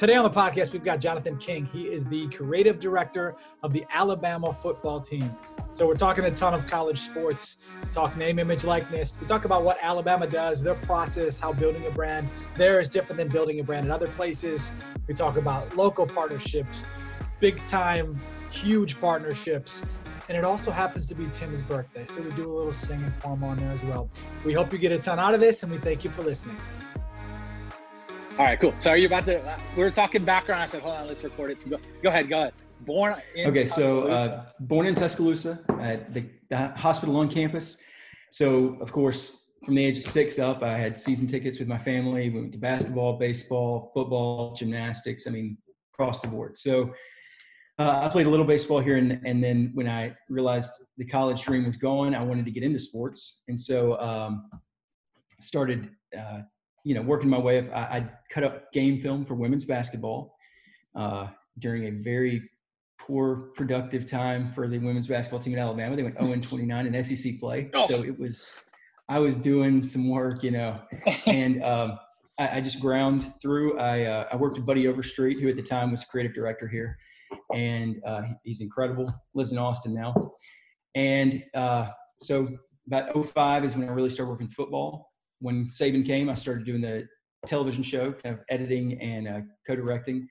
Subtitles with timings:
[0.00, 1.66] Today on the podcast, we've got Jonathan King.
[1.66, 5.36] He is the creative director of the Alabama football team.
[5.72, 7.58] So we're talking a ton of college sports,
[7.90, 9.12] talk name, image, likeness.
[9.20, 13.18] We talk about what Alabama does, their process, how building a brand there is different
[13.18, 14.72] than building a brand in other places.
[15.06, 16.86] We talk about local partnerships,
[17.38, 18.18] big time,
[18.50, 19.84] huge partnerships.
[20.30, 22.06] And it also happens to be Tim's birthday.
[22.06, 24.08] So we do a little singing for him on there as well.
[24.46, 26.56] We hope you get a ton out of this and we thank you for listening.
[28.38, 28.74] All right, cool.
[28.78, 29.40] So are you about to?
[29.40, 30.62] Uh, we were talking background.
[30.62, 31.60] I said, hold on, let's record it.
[31.60, 32.54] So go, go ahead, go ahead.
[32.80, 37.76] Born in okay, so uh, born in Tuscaloosa at the, the, hospital on campus.
[38.30, 41.76] So of course, from the age of six up, I had season tickets with my
[41.76, 42.30] family.
[42.30, 45.26] We went to basketball, baseball, football, gymnastics.
[45.26, 45.58] I mean,
[45.92, 46.56] across the board.
[46.56, 46.94] So
[47.78, 51.42] uh, I played a little baseball here, and, and then when I realized the college
[51.42, 54.48] dream was going, I wanted to get into sports, and so um,
[55.40, 56.40] started uh,
[56.84, 60.34] you know, working my way up, I, I cut up game film for women's basketball
[60.94, 62.42] uh, during a very
[62.98, 65.96] poor productive time for the women's basketball team in Alabama.
[65.96, 67.86] They went 0 and 29 in SEC play, oh.
[67.86, 68.52] so it was.
[69.08, 70.80] I was doing some work, you know,
[71.26, 71.98] and um,
[72.38, 73.78] I, I, just ground through.
[73.78, 76.96] I uh, I worked with Buddy Overstreet, who at the time was creative director here,
[77.52, 79.12] and uh, he's incredible.
[79.34, 80.32] Lives in Austin now,
[80.94, 82.48] and uh, so
[82.86, 85.09] about 05 is when I really started working football
[85.40, 87.08] when Saban came, I started doing the
[87.46, 90.28] television show, kind of editing and uh, co-directing.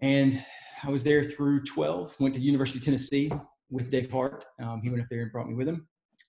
[0.00, 0.42] And
[0.82, 2.16] I was there through 12.
[2.18, 3.30] Went to University of Tennessee
[3.70, 4.44] with Dave Hart.
[4.62, 5.86] Um, he went up there and brought me with him,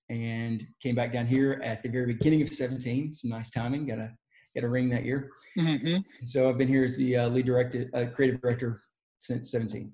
[0.10, 3.14] and came back down here at the very beginning of 17.
[3.14, 3.86] Some nice timing.
[3.88, 4.12] Got a
[4.56, 5.32] got a ring that year.
[5.58, 5.98] Mm-hmm.
[6.26, 8.84] So I've been here as the uh, lead director, uh, creative director
[9.20, 9.92] since 17.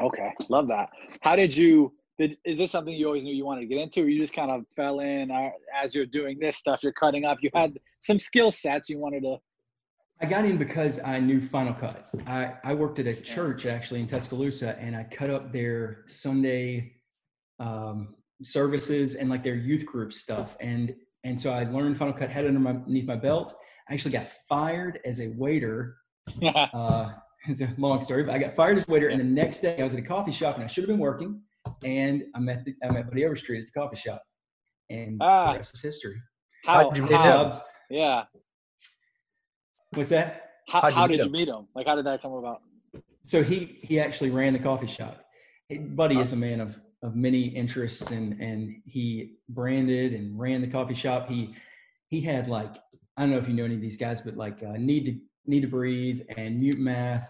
[0.00, 0.88] Okay, love that.
[1.20, 1.92] How did you
[2.28, 4.34] did, is this something you always knew you wanted to get into, or you just
[4.34, 6.82] kind of fell in uh, as you're doing this stuff?
[6.82, 7.38] You're cutting up.
[7.42, 9.36] You had some skill sets you wanted to.
[10.20, 12.08] I got in because I knew Final Cut.
[12.26, 16.92] I, I worked at a church actually in Tuscaloosa, and I cut up their Sunday
[17.58, 20.56] um, services and like their youth group stuff.
[20.60, 23.54] And and so I learned Final Cut, had it underneath my belt.
[23.88, 25.96] I actually got fired as a waiter.
[26.44, 27.10] uh,
[27.48, 29.08] it's a long story, but I got fired as a waiter.
[29.08, 31.00] And the next day I was at a coffee shop and I should have been
[31.00, 31.40] working
[31.84, 34.22] and I met the, I met Buddy Overstreet at the coffee shop,
[34.90, 36.20] and ah, the rest is history.
[36.64, 37.52] How, did you meet him?
[37.90, 38.24] Yeah.
[39.90, 40.50] What's that?
[40.68, 41.66] How, how did you meet him?
[41.74, 42.62] Like, how did that come about?
[43.24, 45.24] So he he actually ran the coffee shop.
[45.90, 50.66] Buddy is a man of of many interests, and and he branded and ran the
[50.66, 51.28] coffee shop.
[51.28, 51.54] He
[52.08, 52.76] he had like
[53.16, 55.18] I don't know if you know any of these guys, but like uh, need to
[55.46, 57.28] need to breathe and mute math.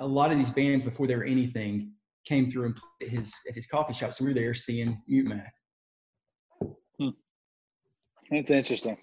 [0.00, 1.92] A lot of these bands before they were anything
[2.24, 4.14] came through and played at his at his coffee shop.
[4.14, 5.52] So we were there seeing Mute Math.
[6.98, 7.08] Hmm.
[8.30, 8.96] That's interesting.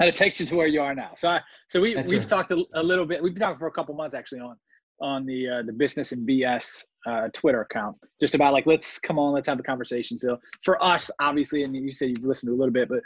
[0.00, 1.12] And it takes you to where you are now.
[1.16, 2.28] So I, so we That's we've right.
[2.28, 3.22] talked a, a, little bit.
[3.22, 4.56] We've been talking for a couple months actually on
[5.00, 9.18] on the uh, the business and BS uh, Twitter account, just about like let's come
[9.18, 10.18] on, let's have a conversation.
[10.18, 13.00] So for us, obviously, and you said you've listened to a little bit, but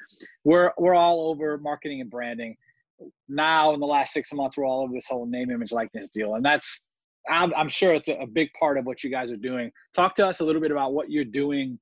[0.45, 2.57] we're we're all over marketing and branding.
[3.29, 6.35] Now in the last six months, we're all over this whole name, image, likeness deal,
[6.35, 6.85] and that's
[7.29, 9.71] I'm, I'm sure it's a, big part of what you guys are doing.
[9.95, 11.79] Talk to us a little bit about what you're doing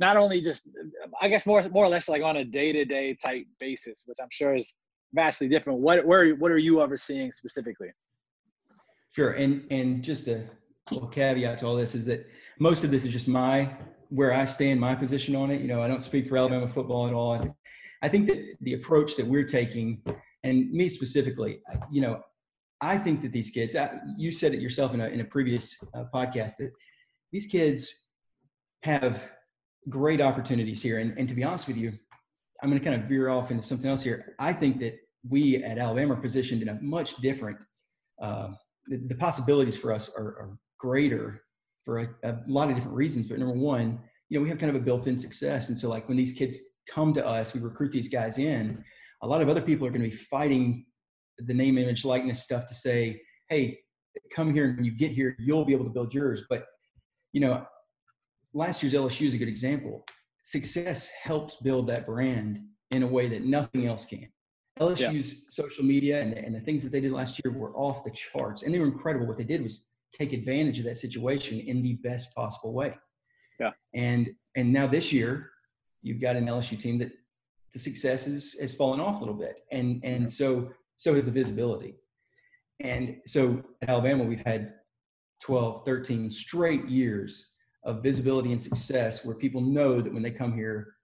[0.00, 0.68] not only just
[1.20, 4.18] I guess more more or less like on a day to day type basis, which
[4.20, 4.74] I'm sure is
[5.12, 5.80] vastly different.
[5.80, 7.88] What where what are you overseeing specifically?
[9.12, 10.44] Sure, and and just a
[10.90, 12.26] little caveat to all this is that
[12.58, 13.70] most of this is just my
[14.10, 15.60] where I stand, my position on it.
[15.60, 17.54] You know, I don't speak for Alabama football at all.
[18.02, 20.02] I think that the approach that we're taking,
[20.42, 21.60] and me specifically,
[21.90, 22.20] you know,
[22.84, 25.74] I think that these kids, uh, you said it yourself in a, in a previous
[25.94, 26.70] uh, podcast, that
[27.32, 27.92] these kids
[28.82, 29.30] have
[29.88, 30.98] great opportunities here.
[30.98, 31.94] And, and to be honest with you,
[32.62, 34.34] I'm going to kind of veer off into something else here.
[34.38, 34.96] I think that
[35.26, 37.56] we at Alabama are positioned in a much different,
[38.22, 38.48] uh,
[38.88, 41.42] the, the, possibilities for us are, are greater
[41.86, 43.26] for a, a, lot of different reasons.
[43.26, 45.70] But number one, you know, we have kind of a built in success.
[45.70, 46.58] And so, like, when these kids
[46.90, 48.84] come to us, we recruit these guys in,
[49.22, 50.84] a lot of other people are going to be fighting
[51.38, 53.78] the name, image, likeness stuff to say, hey,
[54.34, 56.44] come here and when you get here, you'll be able to build yours.
[56.48, 56.66] But,
[57.32, 57.66] you know,
[58.52, 60.04] last year's LSU is a good example.
[60.42, 62.60] Success helps build that brand
[62.90, 64.28] in a way that nothing else can.
[64.80, 65.38] LSU's yeah.
[65.48, 68.62] social media and, and the things that they did last year were off the charts
[68.62, 69.26] and they were incredible.
[69.26, 72.94] What they did was take advantage of that situation in the best possible way.
[73.60, 73.70] Yeah.
[73.94, 75.50] And and now this year,
[76.02, 77.12] you've got an LSU team that
[77.72, 79.64] the success is, has fallen off a little bit.
[79.70, 81.96] And and so so is the visibility.
[82.80, 84.74] And so at Alabama, we've had
[85.42, 87.46] 12, 13 straight years
[87.84, 90.94] of visibility and success where people know that when they come here,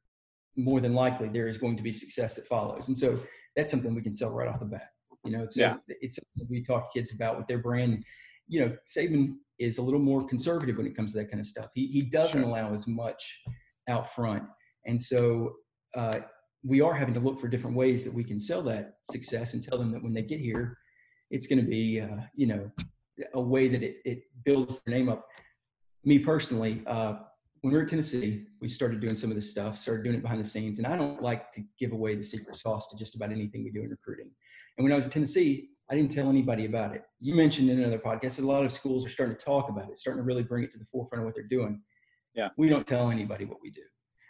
[0.57, 2.89] more than likely there is going to be success that follows.
[2.89, 3.21] And so
[3.57, 4.91] that's something we can sell right off the bat.
[5.25, 5.77] You know, so yeah.
[5.87, 8.05] it's something we talk to kids about with their brand.
[8.49, 11.47] You know, Saban is a little more conservative when it comes to that kind of
[11.47, 11.67] stuff.
[11.75, 12.49] He he doesn't sure.
[12.49, 13.43] allow as much
[13.89, 14.45] out front,
[14.87, 15.53] and so
[15.95, 16.21] uh,
[16.63, 19.63] we are having to look for different ways that we can sell that success and
[19.63, 20.77] tell them that when they get here,
[21.31, 22.71] it's going to be uh, you know
[23.35, 25.27] a way that it, it builds their name up.
[26.05, 27.15] Me personally, uh,
[27.61, 30.23] when we were in Tennessee, we started doing some of this stuff, started doing it
[30.23, 30.79] behind the scenes.
[30.79, 33.71] And I don't like to give away the secret sauce to just about anything we
[33.71, 34.31] do in recruiting.
[34.79, 37.03] And when I was in Tennessee, I didn't tell anybody about it.
[37.21, 39.91] You mentioned in another podcast that a lot of schools are starting to talk about
[39.91, 41.83] it, starting to really bring it to the forefront of what they're doing.
[42.35, 42.49] Yeah.
[42.57, 43.83] We don't tell anybody what we do.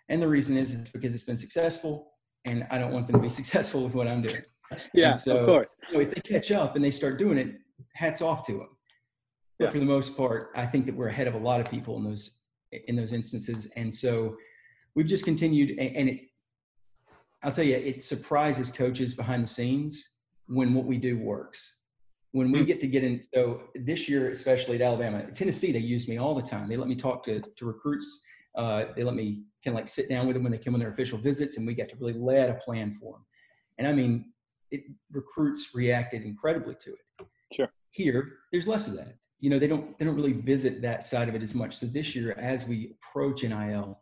[0.08, 2.10] And the reason is, is because it's been successful
[2.44, 4.42] and I don't want them to be successful with what I'm doing.
[4.94, 5.76] Yeah, so, of course.
[5.88, 7.54] You know, if they catch up and they start doing it,
[7.94, 8.68] hats off to them.
[9.58, 9.70] But yeah.
[9.70, 12.04] for the most part, I think that we're ahead of a lot of people in
[12.04, 12.30] those
[12.72, 13.66] in those instances.
[13.76, 14.36] And so
[14.94, 16.20] we've just continued and it,
[17.42, 20.10] I'll tell you, it surprises coaches behind the scenes
[20.46, 21.78] when what we do works.
[22.32, 22.64] When we hmm.
[22.66, 26.34] get to get in, so this year, especially at Alabama, Tennessee, they use me all
[26.34, 26.68] the time.
[26.68, 28.20] They let me talk to, to recruits.
[28.54, 30.80] Uh, they let me kind of like sit down with them when they come on
[30.80, 33.24] their official visits, and we got to really lay out a plan for them.
[33.78, 34.32] And I mean,
[34.70, 34.82] it,
[35.12, 37.26] recruits reacted incredibly to it.
[37.52, 37.68] Sure.
[37.90, 41.28] Here, there's less of that you know they don't they don't really visit that side
[41.28, 43.98] of it as much so this year as we approach nil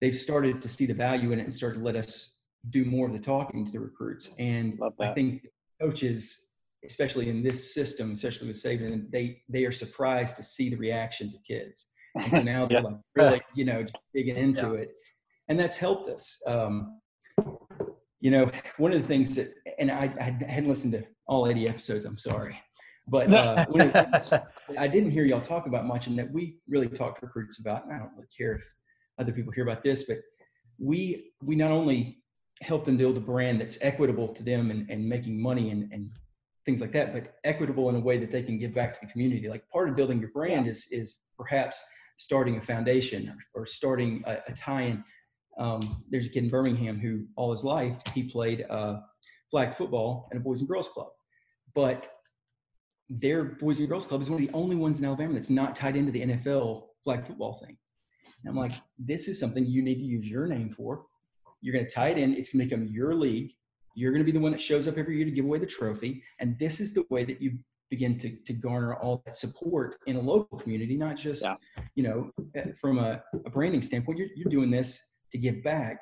[0.00, 2.30] they've started to see the value in it and started to let us
[2.70, 5.46] do more of the talking to the recruits and i think
[5.80, 6.46] coaches
[6.84, 11.34] especially in this system especially with Saban, they they are surprised to see the reactions
[11.34, 11.86] of kids
[12.30, 14.80] so now they're like really you know just digging into yeah.
[14.80, 14.90] it
[15.48, 17.00] and that's helped us um,
[18.20, 21.68] you know one of the things that and I, I hadn't listened to all 80
[21.68, 22.58] episodes i'm sorry
[23.08, 23.64] but uh,
[24.78, 27.84] I didn't hear y'all talk about much, and that we really talked to recruits about.
[27.84, 28.68] And I don't really care if
[29.18, 30.18] other people hear about this, but
[30.78, 32.22] we we not only
[32.62, 36.10] help them build a brand that's equitable to them and, and making money and, and
[36.64, 39.12] things like that, but equitable in a way that they can give back to the
[39.12, 39.48] community.
[39.48, 40.72] Like part of building your brand yeah.
[40.72, 41.82] is is perhaps
[42.16, 45.02] starting a foundation or, or starting a, a tie-in.
[45.58, 49.00] Um, there's a kid in Birmingham who all his life he played uh,
[49.50, 51.08] flag football in a boys and girls club,
[51.74, 52.10] but
[53.08, 55.76] their Boys and Girls Club is one of the only ones in Alabama that's not
[55.76, 57.76] tied into the NFL flag football thing.
[58.44, 61.04] And I'm like, this is something you need to use your name for.
[61.60, 62.34] You're going to tie it in.
[62.34, 63.52] It's going to become your league.
[63.94, 65.66] You're going to be the one that shows up every year to give away the
[65.66, 66.22] trophy.
[66.40, 67.58] And this is the way that you
[67.90, 71.56] begin to, to garner all that support in a local community, not just, yeah.
[71.94, 74.18] you know, eh, from a, a, branding standpoint.
[74.18, 75.00] You're, you're doing this
[75.32, 76.00] to give back.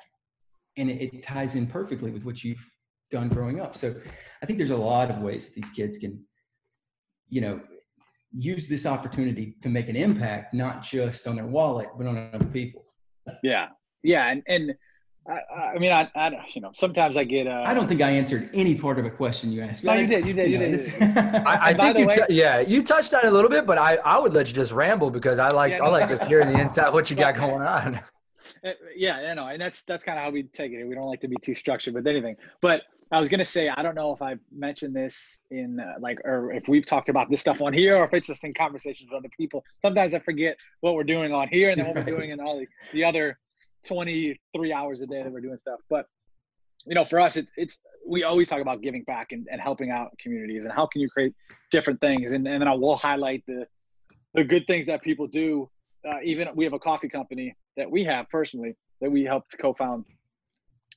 [0.77, 2.65] And it, it ties in perfectly with what you've
[3.11, 3.75] done growing up.
[3.75, 3.93] So
[4.41, 6.23] I think there's a lot of ways that these kids can
[7.29, 7.61] you know,
[8.31, 12.45] use this opportunity to make an impact, not just on their wallet, but on other
[12.45, 12.85] people.
[13.43, 13.67] Yeah.
[14.03, 14.29] Yeah.
[14.29, 14.75] And, and,
[15.27, 17.47] I, I mean, I, I, you know, sometimes I get.
[17.47, 19.83] Uh, I don't think I answered any part of a question you asked.
[19.83, 20.25] No, you did.
[20.25, 20.51] You did.
[20.51, 20.93] You, you did.
[21.01, 22.05] I, I think you.
[22.05, 24.47] Way, t- yeah, you touched on it a little bit, but I, I would let
[24.47, 27.15] you just ramble because I like, yeah, I like just hearing the inside what you
[27.15, 27.99] got going on.
[28.63, 30.83] Uh, yeah, you know, and that's that's kind of how we take it.
[30.85, 32.81] We don't like to be too structured with anything, but
[33.11, 36.51] I was gonna say I don't know if I've mentioned this in uh, like or
[36.51, 39.19] if we've talked about this stuff on here or if it's just in conversations with
[39.19, 39.63] other people.
[39.81, 42.59] Sometimes I forget what we're doing on here and then what we're doing in all
[42.59, 43.37] the, the other
[43.87, 45.79] 23 hours a day that we're doing stuff.
[45.89, 46.05] But
[46.85, 49.91] you know, for us, it's it's we always talk about giving back and, and helping
[49.91, 51.33] out communities and how can you create
[51.71, 53.65] different things and, and then I will highlight the
[54.35, 55.69] the good things that people do.
[56.07, 60.05] Uh, even we have a coffee company that we have personally that we helped co-found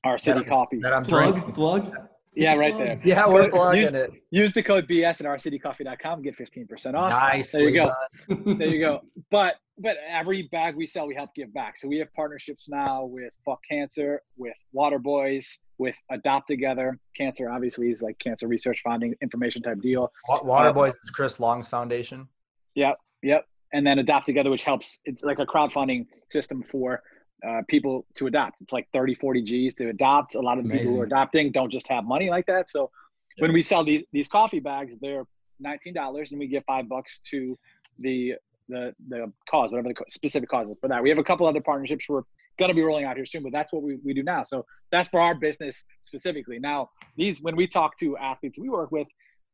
[0.04, 0.78] our city that, coffee.
[0.80, 1.54] That I'm plug, drinking.
[1.54, 1.96] plug.
[2.34, 3.00] Yeah, right there.
[3.04, 4.12] Yeah, we're plugging use, it.
[4.30, 6.22] Use the code BS at rcitycoffee.com.
[6.22, 7.10] Get 15% off.
[7.10, 7.52] Nice.
[7.52, 7.92] There you go.
[8.28, 9.00] there you go.
[9.30, 11.78] But but every bag we sell, we help give back.
[11.78, 16.98] So we have partnerships now with Fuck Cancer, with Water Boys, with Adopt Together.
[17.16, 20.10] Cancer obviously is like cancer research funding information type deal.
[20.28, 22.28] Water um, Boys is Chris Long's foundation.
[22.74, 23.44] Yep, yep.
[23.72, 24.98] And then Adopt Together, which helps.
[25.04, 27.02] It's like a crowdfunding system for
[27.46, 28.56] uh, people to adopt.
[28.60, 30.34] It's like 30, 40 G's to adopt.
[30.34, 32.68] A lot of the people who are adopting don't just have money like that.
[32.68, 32.90] So
[33.36, 33.42] yeah.
[33.42, 35.24] when we sell these these coffee bags, they're
[35.60, 37.56] nineteen dollars, and we give five bucks to
[37.98, 38.34] the
[38.68, 41.02] the the cause, whatever the specific cause is for that.
[41.02, 42.22] We have a couple other partnerships we're
[42.58, 44.44] going to be rolling out here soon, but that's what we, we do now.
[44.44, 46.58] So that's for our business specifically.
[46.58, 49.06] Now, these when we talk to athletes we work with,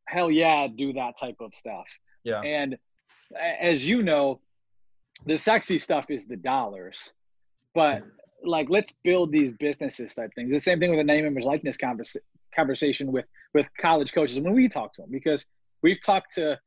[0.06, 1.86] hell yeah, do that type of stuff.
[2.24, 2.40] Yeah.
[2.40, 2.76] And
[3.60, 4.40] as you know,
[5.26, 7.12] the sexy stuff is the dollars
[7.74, 8.04] but
[8.44, 10.50] like, let's build these businesses type things.
[10.50, 12.16] The same thing with the name, image, likeness conversa-
[12.54, 15.46] conversation with with college coaches when we talk to them because
[15.82, 16.58] we've talked to,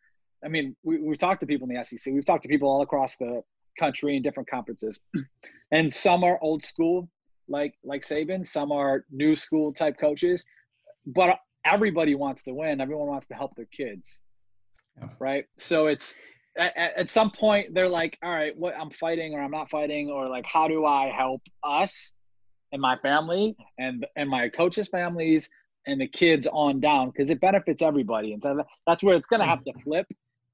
[0.47, 2.13] I mean, we, we've talked to people in the SEC.
[2.13, 3.41] We've talked to people all across the
[3.77, 5.01] country in different conferences,
[5.71, 7.09] and some are old school,
[7.49, 8.47] like like Saban.
[8.47, 10.45] Some are new school type coaches,
[11.05, 12.79] but everybody wants to win.
[12.79, 14.21] Everyone wants to help their kids,
[14.97, 15.09] yeah.
[15.19, 15.43] right?
[15.57, 16.15] So it's
[16.57, 20.09] at, at some point they're like, all right, what I'm fighting or I'm not fighting,
[20.09, 22.13] or like, how do I help us
[22.71, 25.49] and my family and and my coaches' families
[25.87, 28.31] and the kids on down because it benefits everybody.
[28.31, 29.49] And so that's where it's going to mm.
[29.49, 30.07] have to flip.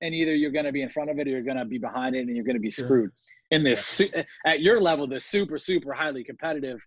[0.04, 1.80] And either you're going to be in front of it or you're going to be
[1.80, 3.10] behind it and you're going to be screwed.
[3.52, 4.02] In this,
[4.46, 6.80] at your level, the super, super highly competitive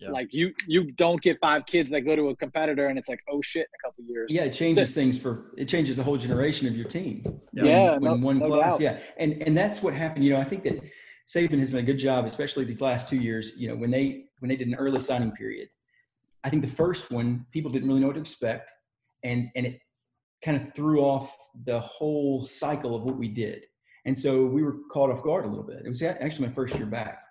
[0.00, 0.10] yeah.
[0.10, 3.20] Like you, you don't get five kids that go to a competitor, and it's like,
[3.30, 4.28] oh shit, in a couple years.
[4.30, 7.40] Yeah, it changes so, things for it changes the whole generation of your team.
[7.52, 8.80] Yeah, when, when no, one no class, doubt.
[8.80, 10.24] yeah, and and that's what happened.
[10.24, 10.80] You know, I think that
[11.28, 13.52] Saban has done a good job, especially these last two years.
[13.56, 15.68] You know, when they when they did an early signing period,
[16.44, 18.70] I think the first one people didn't really know what to expect,
[19.22, 19.80] and and it
[20.44, 21.34] kind of threw off
[21.66, 23.66] the whole cycle of what we did,
[24.06, 25.82] and so we were caught off guard a little bit.
[25.84, 27.22] It was actually my first year back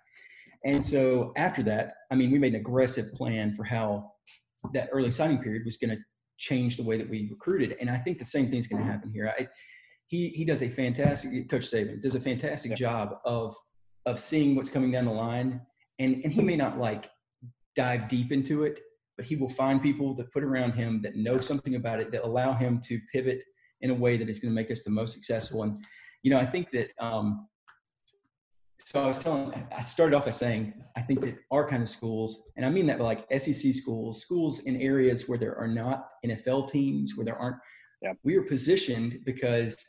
[0.64, 4.12] and so after that, I mean, we made an aggressive plan for how
[4.74, 6.02] that early signing period was going to
[6.38, 7.76] change the way that we recruited.
[7.80, 9.32] And I think the same thing's going to happen here.
[9.38, 9.48] I,
[10.08, 12.76] he, he does a fantastic, Coach Saban does a fantastic yeah.
[12.76, 13.54] job of,
[14.06, 15.60] of seeing what's coming down the line.
[15.98, 17.08] And, and he may not like
[17.76, 18.80] dive deep into it,
[19.20, 22.24] but he will find people to put around him that know something about it that
[22.24, 23.44] allow him to pivot
[23.82, 25.62] in a way that is going to make us the most successful.
[25.62, 25.76] And,
[26.22, 27.46] you know, I think that, um,
[28.82, 31.90] so I was telling, I started off by saying, I think that our kind of
[31.90, 35.68] schools, and I mean that by like SEC schools, schools in areas where there are
[35.68, 37.56] not NFL teams, where there aren't,
[38.00, 38.14] yeah.
[38.24, 39.84] we are positioned because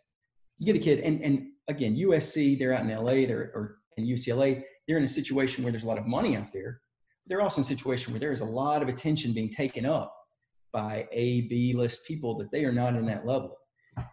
[0.57, 4.05] you get a kid, and, and again, USC, they're out in LA, they're, or in
[4.05, 6.81] UCLA, they're in a situation where there's a lot of money out there.
[7.31, 10.13] They're also in a situation where there is a lot of attention being taken up
[10.73, 13.57] by A, B list people that they are not in that level.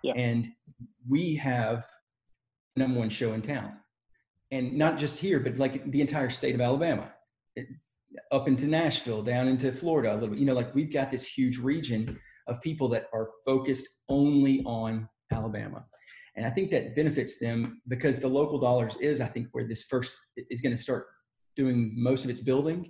[0.05, 0.13] Yeah.
[0.15, 0.47] And
[1.09, 1.85] we have
[2.77, 3.73] number one show in town
[4.53, 7.11] and not just here, but like the entire state of Alabama,
[7.57, 7.67] it,
[8.31, 10.39] up into Nashville, down into Florida, a little bit.
[10.39, 15.09] You know, like we've got this huge region of people that are focused only on
[15.33, 15.85] Alabama.
[16.37, 19.83] And I think that benefits them because the local dollars is, I think, where this
[19.91, 21.07] first is going to start
[21.57, 22.89] doing most of its building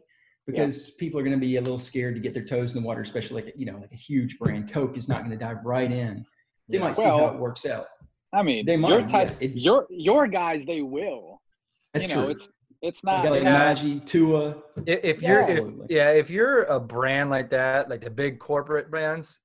[0.49, 0.95] because yeah.
[0.99, 3.03] people are going to be a little scared to get their toes in the water,
[3.03, 4.73] especially like, you know, like a huge brand.
[4.73, 6.25] Coke is not going to dive right in.
[6.69, 6.85] They yeah.
[6.85, 7.87] might see how it works out.
[8.33, 8.91] I mean, they might.
[8.91, 11.43] Your, type, yeah, it, your, your guys, they will.
[11.93, 12.31] That's you know, true.
[12.31, 12.51] It's
[12.81, 14.57] it's not like Najee, Tua.
[14.87, 19.41] If, you're if, yeah, if you're a brand like that, like the big corporate brands,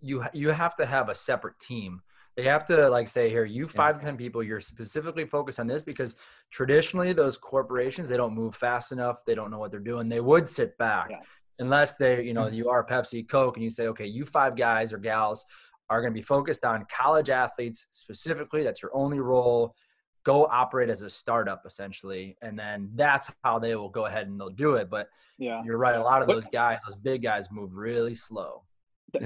[0.00, 2.00] you you have to have a separate team.
[2.38, 3.98] They have to like say here, you five yeah.
[3.98, 6.14] to ten people, you're specifically focused on this because
[6.52, 10.08] traditionally those corporations they don't move fast enough, they don't know what they're doing.
[10.08, 11.18] They would sit back yeah.
[11.58, 12.54] unless they, you know, mm-hmm.
[12.54, 15.44] you are Pepsi, Coke, and you say, okay, you five guys or gals
[15.90, 18.62] are going to be focused on college athletes specifically.
[18.62, 19.74] That's your only role
[20.22, 24.38] go operate as a startup essentially and then that's how they will go ahead and
[24.38, 27.50] they'll do it but yeah you're right a lot of those guys those big guys
[27.50, 28.62] move really slow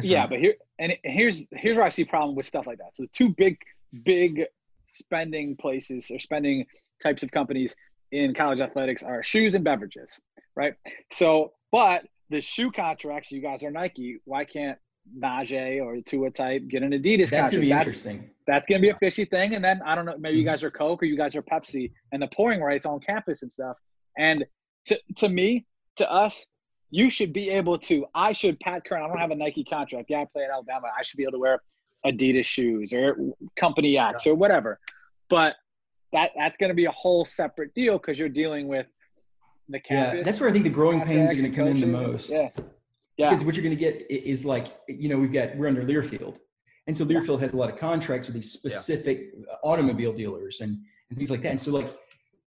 [0.02, 3.02] yeah but here and here's here's where i see problem with stuff like that so
[3.02, 3.56] the two big
[4.04, 4.44] big
[4.90, 6.64] spending places or spending
[7.02, 7.74] types of companies
[8.12, 10.20] in college athletics are shoes and beverages
[10.54, 10.74] right
[11.10, 14.78] so but the shoe contracts you guys are nike why can't
[15.18, 17.52] Najee or Tua type get an Adidas that's contract.
[17.52, 18.30] Gonna be that's interesting.
[18.46, 19.54] That's gonna be a fishy thing.
[19.54, 20.52] And then I don't know, maybe you mm-hmm.
[20.52, 23.50] guys are Coke or you guys are Pepsi, and the pouring rights on campus and
[23.50, 23.76] stuff.
[24.16, 24.44] And
[24.86, 26.46] to to me, to us,
[26.92, 28.06] you should be able to.
[28.14, 29.02] I should Pat Kern.
[29.02, 30.10] I don't have a Nike contract.
[30.10, 30.88] Yeah, I play at Alabama.
[30.96, 31.62] I should be able to wear
[32.06, 33.16] Adidas shoes or
[33.56, 34.32] Company X yeah.
[34.32, 34.78] or whatever.
[35.30, 35.56] But
[36.12, 38.86] that that's going to be a whole separate deal because you're dealing with
[39.68, 40.18] the campus.
[40.18, 42.30] Yeah, that's where I think the growing pains are going to come in the most.
[42.30, 42.50] Yeah.
[43.16, 43.30] Yeah.
[43.30, 46.38] Because what you're going to get is like, you know, we've got, we're under Learfield.
[46.86, 49.54] And so Learfield has a lot of contracts with these specific yeah.
[49.62, 51.50] automobile dealers and, and things like that.
[51.50, 51.94] And so like,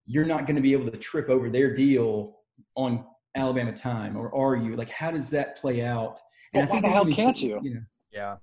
[0.07, 2.39] you're not going to be able to trip over their deal
[2.75, 4.75] on Alabama time, or are you?
[4.75, 6.19] Like, how does that play out?
[6.53, 7.59] And well, I think why the hell can't you?
[7.61, 8.35] you know, yeah.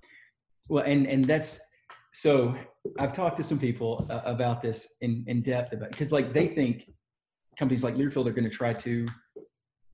[0.68, 1.60] Well, and and that's
[2.12, 2.56] so.
[2.98, 6.46] I've talked to some people uh, about this in in depth about because like they
[6.46, 6.90] think
[7.58, 9.06] companies like Learfield are going to try to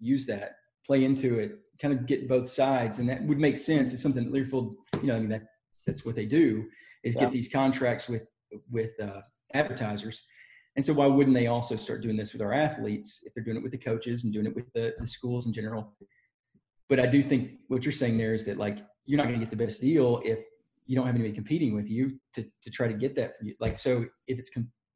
[0.00, 0.52] use that,
[0.86, 3.92] play into it, kind of get both sides, and that would make sense.
[3.92, 5.44] It's something that Learfield, you know, I mean that
[5.86, 6.66] that's what they do
[7.04, 7.22] is yeah.
[7.22, 8.28] get these contracts with
[8.70, 9.20] with uh,
[9.54, 10.22] advertisers.
[10.78, 13.56] And so why wouldn't they also start doing this with our athletes if they're doing
[13.56, 15.92] it with the coaches and doing it with the, the schools in general?
[16.88, 19.44] But I do think what you're saying there is that like you're not going to
[19.44, 20.38] get the best deal if
[20.86, 23.32] you don't have anybody competing with you to to try to get that.
[23.58, 24.50] Like so, if it's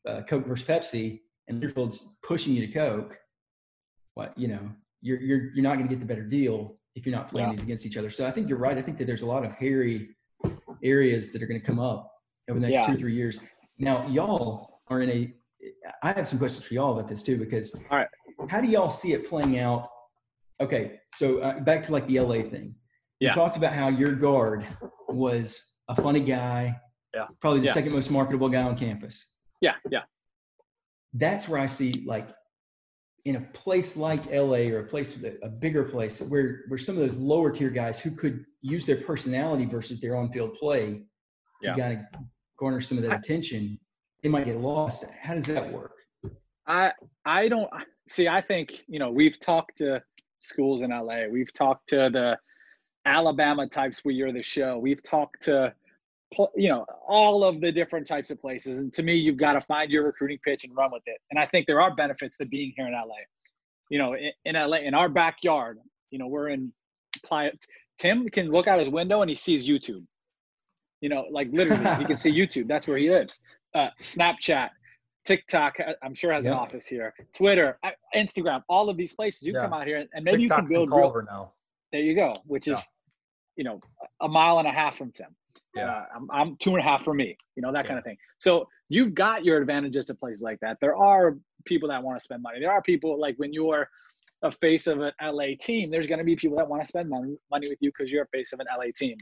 [0.08, 3.18] uh, Coke versus Pepsi and Learfield's pushing you to Coke,
[4.14, 4.70] what you know,
[5.00, 7.54] you're you're you're not going to get the better deal if you're not playing yeah.
[7.56, 8.08] these against each other.
[8.08, 8.78] So I think you're right.
[8.78, 10.10] I think that there's a lot of hairy
[10.84, 12.08] areas that are going to come up
[12.48, 12.86] over the next yeah.
[12.86, 13.40] two or three years.
[13.78, 15.34] Now, y'all are in a.
[16.02, 18.08] I have some questions for y'all about this too, because all right,
[18.48, 19.88] how do y'all see it playing out?
[20.60, 22.74] Okay, so uh, back to like the LA thing.
[23.20, 24.66] You talked about how your guard
[25.08, 26.76] was a funny guy.
[27.14, 27.26] Yeah.
[27.40, 27.72] Probably the yeah.
[27.74, 29.28] second most marketable guy on campus.
[29.60, 30.00] Yeah, yeah.
[31.14, 32.30] That's where I see like
[33.24, 37.02] in a place like LA or a place a bigger place where where some of
[37.02, 41.02] those lower tier guys who could use their personality versus their on field play
[41.62, 41.76] to yeah.
[41.76, 42.20] kind of
[42.58, 43.78] garner some of that attention,
[44.22, 45.04] they might get lost.
[45.20, 45.96] How does that work?
[46.66, 46.92] I
[47.24, 47.68] I don't
[48.08, 48.28] see.
[48.28, 50.02] I think you know we've talked to
[50.40, 51.26] schools in LA.
[51.30, 52.38] We've talked to the
[53.04, 54.78] Alabama types where you're the show.
[54.78, 55.74] We've talked to
[56.56, 59.60] you know all of the different types of places and to me you've got to
[59.60, 62.46] find your recruiting pitch and run with it and i think there are benefits to
[62.46, 63.02] being here in la
[63.90, 65.78] you know in, in la in our backyard
[66.10, 66.72] you know we're in
[67.98, 70.04] tim can look out his window and he sees youtube
[71.02, 73.38] you know like literally he can see youtube that's where he lives
[73.74, 74.70] uh, snapchat
[75.24, 76.52] tiktok uh, i'm sure has yep.
[76.52, 79.62] an office here twitter uh, instagram all of these places you yeah.
[79.62, 81.52] come out here and maybe TikTok's you can build real, now
[81.92, 82.78] there you go which is
[83.56, 83.80] you know
[84.20, 85.34] a mile and a half from tim
[85.74, 85.90] yeah.
[85.90, 87.88] Uh, I'm, I'm two and a half for me, you know, that yeah.
[87.88, 88.16] kind of thing.
[88.38, 90.78] So you've got your advantages to places like that.
[90.80, 92.60] There are people that want to spend money.
[92.60, 93.88] There are people like when you're
[94.42, 97.08] a face of an LA team, there's going to be people that want to spend
[97.08, 99.16] money, money with you because you're a face of an LA team.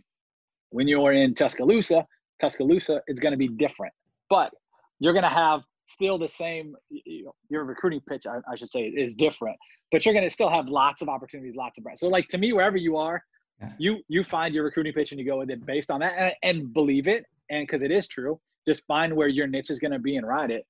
[0.71, 2.07] When you're in Tuscaloosa,
[2.40, 3.92] Tuscaloosa, it's going to be different.
[4.30, 4.52] But
[4.99, 8.70] you're going to have still the same, you know, your recruiting pitch, I, I should
[8.70, 9.56] say, is different.
[9.92, 12.00] But you're going to still have lots of opportunities, lots of brands.
[12.00, 13.22] So, like to me, wherever you are,
[13.60, 13.72] yeah.
[13.78, 16.32] You you find your recruiting pitch and you go with it based on that and,
[16.42, 19.92] and believe it, and because it is true, just find where your niche is going
[19.92, 20.66] to be and ride it.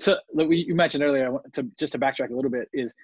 [0.00, 2.94] So we, you mentioned earlier to just to backtrack a little bit is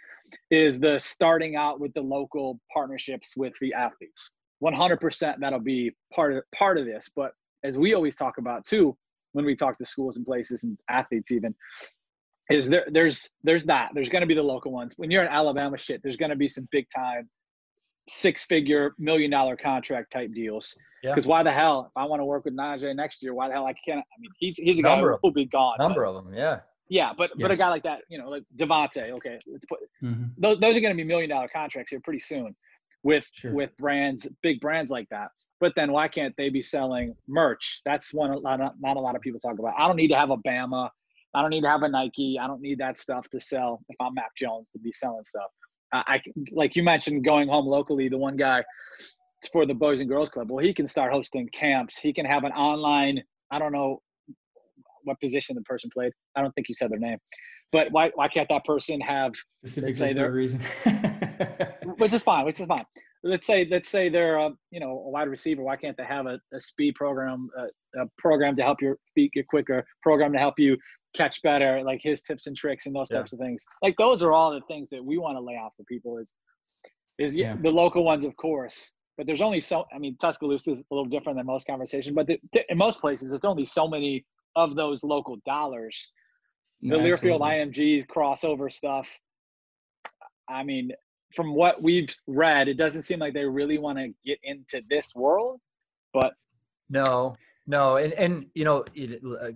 [0.50, 4.34] is the starting out with the local partnerships with the athletes.
[4.62, 7.10] 100% that'll be part of part of this.
[7.14, 7.32] But
[7.64, 8.96] as we always talk about too,
[9.32, 11.54] when we talk to schools and places and athletes even,
[12.50, 14.94] is there there's there's that there's going to be the local ones.
[14.96, 17.28] When you're in Alabama shit, there's going to be some big time
[18.08, 20.74] six figure million dollar contract type deals.
[21.02, 21.30] Because yeah.
[21.30, 23.66] why the hell, if I want to work with Najee next year, why the hell
[23.66, 24.00] I can't?
[24.00, 25.76] I mean, he's he's a guy who will be gone.
[25.78, 26.60] Number but, of them, yeah.
[26.88, 27.44] Yeah, but yeah.
[27.44, 30.24] but a guy like that, you know, like DeVonta, okay, let's put mm-hmm.
[30.36, 32.54] those those are going to be million dollar contracts here pretty soon,
[33.04, 33.54] with sure.
[33.54, 35.28] with brands, big brands like that.
[35.60, 37.82] But then why can't they be selling merch?
[37.84, 39.74] That's one not, not a lot of people talk about.
[39.78, 40.88] I don't need to have a Bama.
[41.34, 42.38] I don't need to have a Nike.
[42.40, 45.50] I don't need that stuff to sell if I'm Mac Jones to be selling stuff.
[45.92, 46.20] I
[46.52, 48.08] like you mentioned going home locally.
[48.08, 48.64] The one guy
[49.52, 50.50] for the Boys and Girls Club.
[50.50, 51.98] Well, he can start hosting camps.
[51.98, 53.22] He can have an online.
[53.50, 54.00] I don't know
[55.04, 56.12] what position the person played.
[56.36, 57.18] I don't think you said their name,
[57.72, 60.60] but why why can't that person have specifically say a reason?
[61.98, 62.44] which is fine.
[62.44, 62.84] Which is fine.
[63.22, 65.62] Let's say let's say they're a, you know a wide receiver.
[65.62, 69.32] Why can't they have a, a speed program, a, a program to help your feet
[69.32, 70.76] get quicker, program to help you
[71.14, 73.18] catch better, like his tips and tricks and those yeah.
[73.18, 73.64] types of things.
[73.82, 76.34] Like those are all the things that we want to lay out for people is
[77.18, 77.56] is yeah.
[77.60, 78.92] the local ones, of course.
[79.16, 82.26] But there's only so I mean Tuscaloosa is a little different than most conversations, but
[82.26, 84.24] the, in most places there's only so many
[84.56, 86.12] of those local dollars.
[86.82, 89.10] The no, Learfield IMGs crossover stuff.
[90.48, 90.92] I mean,
[91.34, 95.14] from what we've read, it doesn't seem like they really want to get into this
[95.14, 95.60] world,
[96.12, 96.32] but
[96.88, 99.50] no, no, and and you know, you uh,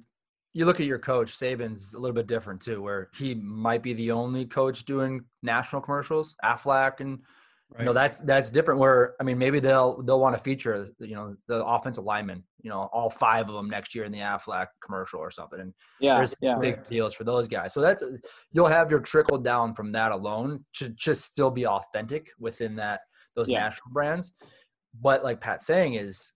[0.64, 4.12] look at your coach Saban's a little bit different too, where he might be the
[4.12, 7.20] only coach doing national commercials, Aflac, and
[7.74, 7.80] right.
[7.80, 8.80] you know that's that's different.
[8.80, 12.70] Where I mean, maybe they'll they'll want to feature you know the offensive linemen, you
[12.70, 15.60] know, all five of them next year in the Aflac commercial or something.
[15.60, 16.56] And yeah, there's yeah.
[16.56, 17.74] big deals for those guys.
[17.74, 18.02] So that's
[18.52, 23.00] you'll have your trickle down from that alone to just still be authentic within that
[23.36, 23.60] those yeah.
[23.60, 24.34] national brands.
[25.00, 26.32] But like Pat's saying is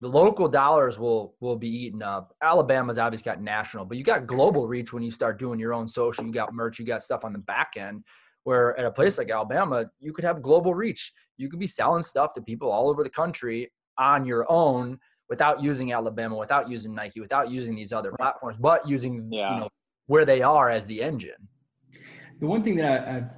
[0.00, 2.34] the local dollars will will be eaten up.
[2.42, 5.88] Alabama's obviously got national, but you got global reach when you start doing your own
[5.88, 6.24] social.
[6.24, 8.04] You got merch, you got stuff on the back end.
[8.46, 11.12] Where at a place like Alabama, you could have global reach.
[11.36, 15.60] You could be selling stuff to people all over the country on your own without
[15.60, 19.52] using Alabama, without using Nike, without using these other platforms, but using yeah.
[19.52, 19.68] you know
[20.06, 21.48] where they are as the engine.
[22.38, 23.30] The one thing that I, I've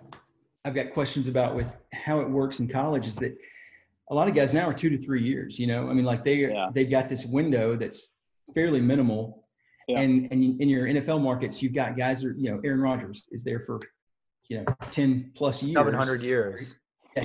[0.66, 3.34] I've got questions about with how it works in college is that
[4.10, 5.58] a lot of guys now are two to three years.
[5.58, 6.68] You know, I mean, like they yeah.
[6.70, 8.08] they've got this window that's
[8.54, 9.48] fairly minimal.
[9.88, 10.00] Yeah.
[10.00, 13.42] And and in your NFL markets, you've got guys are you know Aaron Rodgers is
[13.42, 13.80] there for
[14.48, 15.74] you know ten plus years.
[15.74, 16.74] Seven hundred years.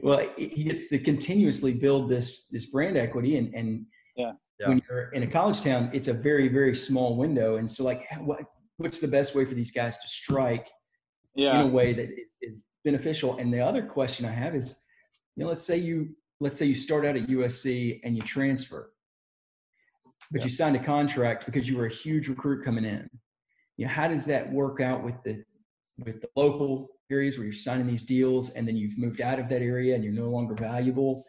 [0.00, 4.32] well, he gets to continuously build this this brand equity, and and yeah.
[4.60, 4.68] yeah.
[4.68, 8.06] when you're in a college town, it's a very very small window, and so like
[8.20, 8.42] what
[8.76, 10.70] what's the best way for these guys to strike
[11.34, 11.60] yeah.
[11.60, 13.36] in a way that is, is beneficial.
[13.38, 14.74] And the other question I have is,
[15.34, 18.92] you know, let's say you let's say you start out at USC and you transfer,
[20.30, 20.44] but yeah.
[20.44, 23.08] you signed a contract because you were a huge recruit coming in.
[23.76, 25.44] You know, how does that work out with the
[25.98, 29.48] with the local areas where you're signing these deals and then you've moved out of
[29.48, 31.24] that area and you're no longer valuable?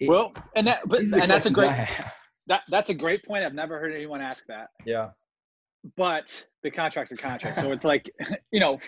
[0.00, 1.70] It, well, and that, but, and that's a great,
[2.46, 3.44] that, that's a great point.
[3.44, 4.68] I've never heard anyone ask that.
[4.84, 5.10] Yeah.
[5.96, 7.58] But the contract's a contract.
[7.58, 8.10] so it's like,
[8.52, 8.78] you know,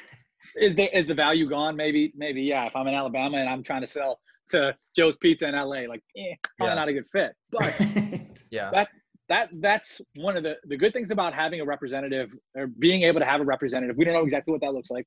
[0.61, 1.77] is the, is the value gone?
[1.77, 2.67] Maybe, maybe, yeah.
[2.67, 6.03] If I'm in Alabama and I'm trying to sell to Joe's Pizza in LA, like,
[6.17, 6.75] eh, probably yeah.
[6.75, 7.33] not a good fit.
[7.51, 7.81] But
[8.51, 8.89] yeah, that,
[9.29, 13.21] that that's one of the the good things about having a representative or being able
[13.21, 13.97] to have a representative.
[13.97, 15.07] We don't know exactly what that looks like.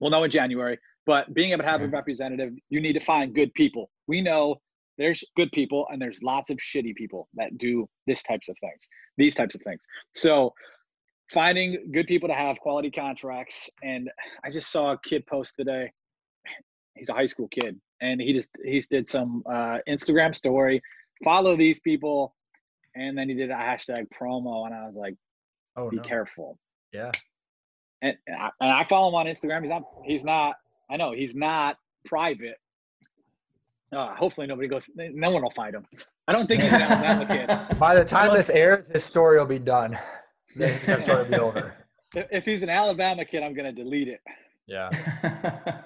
[0.00, 3.34] We'll know in January, but being able to have a representative, you need to find
[3.34, 3.90] good people.
[4.06, 4.56] We know
[4.98, 8.88] there's good people and there's lots of shitty people that do this types of things,
[9.16, 9.86] these types of things.
[10.12, 10.52] So
[11.32, 13.70] finding good people to have quality contracts.
[13.82, 14.10] And
[14.44, 15.90] I just saw a kid post today.
[16.94, 20.80] He's a high school kid and he just he did some uh, Instagram story.
[21.22, 22.34] Follow these people
[22.94, 25.14] and then he did a hashtag promo, and I was like,
[25.76, 26.02] "Oh, be no.
[26.02, 26.58] careful."
[26.92, 27.10] Yeah.
[28.02, 29.62] And and I, and I, follow him on Instagram.
[29.62, 29.82] He's not.
[30.04, 30.56] He's not.
[30.90, 32.56] I know he's not private.
[33.92, 34.90] Uh, hopefully nobody goes.
[34.96, 35.86] No one will find him.
[36.26, 37.78] I don't think he's an Alabama kid.
[37.78, 39.98] By the time this airs, his story will be done.
[40.56, 41.74] The Instagram story will be over.
[42.16, 44.20] If, if he's an Alabama kid, I'm gonna delete it.
[44.68, 44.88] Yeah.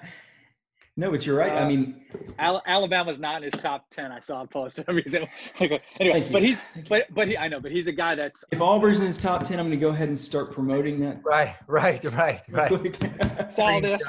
[0.99, 1.57] No, but you're right.
[1.57, 1.95] Uh, I mean,
[2.39, 4.11] Alabama's not in his top ten.
[4.11, 4.81] I saw a post.
[4.89, 8.43] anyway, but he's but but he, I know, but he's a guy that's.
[8.51, 11.21] If Auburn's in his top ten, I'm going to go ahead and start promoting that.
[11.23, 13.49] Right, right, right, right.
[13.51, 14.03] Saw this.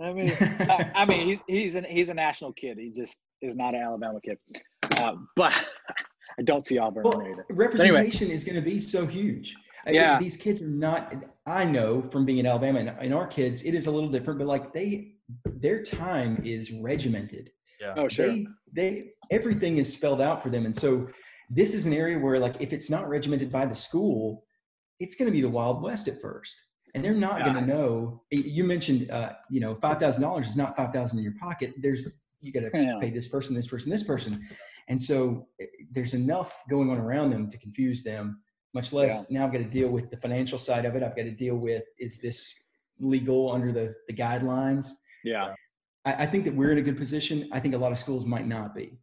[0.00, 2.78] I mean, I, I, mean, he's he's an he's a national kid.
[2.78, 4.38] He just is not an Alabama kid.
[4.96, 5.52] Uh, but
[6.38, 7.44] I don't see Auburn well, either.
[7.50, 8.34] Representation anyway.
[8.34, 9.54] is going to be so huge.
[9.86, 11.12] Yeah, I, these kids are not.
[11.46, 14.38] I know from being in Alabama and, and our kids, it is a little different.
[14.38, 17.50] But like they their time is regimented.
[17.80, 17.94] Yeah.
[17.96, 18.28] Oh, sure.
[18.28, 21.08] They, they everything is spelled out for them, and so
[21.50, 24.44] this is an area where, like, if it's not regimented by the school,
[25.00, 26.60] it's going to be the Wild West at first,
[26.94, 27.52] and they're not yeah.
[27.52, 28.22] going to know.
[28.30, 31.74] You mentioned, uh, you know, five thousand dollars is not five thousand in your pocket.
[31.78, 32.06] There's
[32.40, 32.98] you got to yeah.
[33.00, 34.46] pay this person, this person, this person,
[34.88, 38.40] and so eh, there's enough going on around them to confuse them.
[38.74, 39.38] Much less yeah.
[39.38, 41.02] now I've got to deal with the financial side of it.
[41.02, 42.52] I've got to deal with is this
[43.00, 44.88] legal under the the guidelines
[45.28, 45.54] yeah.
[46.04, 47.48] I, I, think that we're in a good position.
[47.52, 48.98] I think a lot of schools might not be.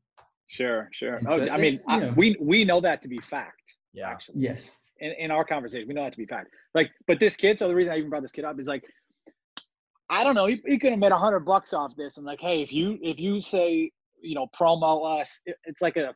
[0.47, 1.19] Sure, sure.
[1.27, 3.75] Oh, so oh, I mean, you know, I, we we know that to be fact.
[3.93, 4.09] Yeah.
[4.09, 4.39] Actually.
[4.39, 4.69] Yes.
[4.99, 6.49] In, in our conversation, we know that to be fact.
[6.73, 7.59] Like, but this kid.
[7.59, 8.83] So the reason I even brought this kid up is like,
[10.09, 10.45] I don't know.
[10.45, 12.97] He, he could have made a hundred bucks off this, and like, hey, if you
[13.01, 16.13] if you say you know promo us, it, it's like a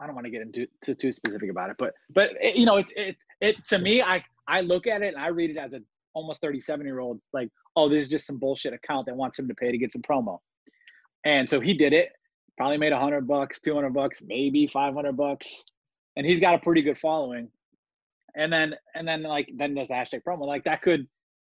[0.00, 2.66] I don't want to get into too, too specific about it, but but it, you
[2.66, 4.02] know, it's it's it to me.
[4.02, 5.80] I I look at it and I read it as a
[6.16, 9.46] almost 37 year old like oh, this is just some bullshit account that wants him
[9.46, 10.38] to pay to get some promo.
[11.24, 12.10] And so he did it,
[12.56, 15.64] probably made a hundred bucks, 200 bucks, maybe 500 bucks.
[16.16, 17.48] And he's got a pretty good following.
[18.34, 20.46] And then, and then like, then there's the hashtag promo.
[20.46, 21.06] Like that could,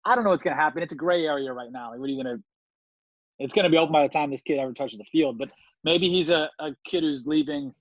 [0.05, 0.81] I don't know what's to happen.
[0.81, 1.91] It's a gray area right now.
[1.91, 2.43] Like, what are you to,
[3.37, 5.49] it's to be open by the time this kid ever touches the field, but
[5.83, 7.73] maybe he's a, a kid who's leaving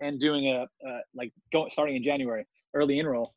[0.00, 3.34] and doing a, uh, like going, starting in January, early enroll.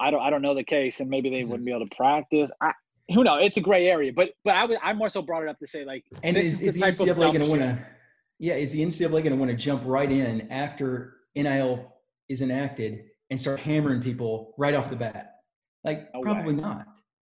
[0.00, 2.50] I don't I don't know the case, and maybe they wouldn't be able to practice.
[2.60, 2.72] I
[3.12, 3.40] who knows?
[3.42, 5.66] It's a gray area, but but I would I more so brought it up to
[5.66, 7.86] say like and is, is, the, the NCAA going to want to?
[8.38, 11.94] Yeah, is the NCAA going to want to jump right in after NIL
[12.28, 15.34] is enacted and start hammering people right off the bat?
[15.84, 16.62] Like no probably way.
[16.62, 16.86] not.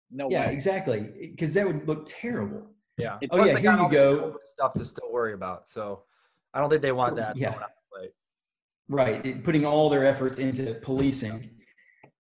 [0.10, 0.54] No yeah, way.
[0.54, 1.30] exactly.
[1.32, 2.68] Because that would look terrible.
[2.98, 3.18] Yeah.
[3.32, 4.38] oh yeah, here you go.
[4.44, 5.68] Stuff to still worry about.
[5.68, 6.04] So
[6.54, 7.36] I don't think they want that.
[7.36, 7.56] Yeah.
[8.90, 9.26] Right.
[9.26, 11.50] It, putting all their efforts into policing,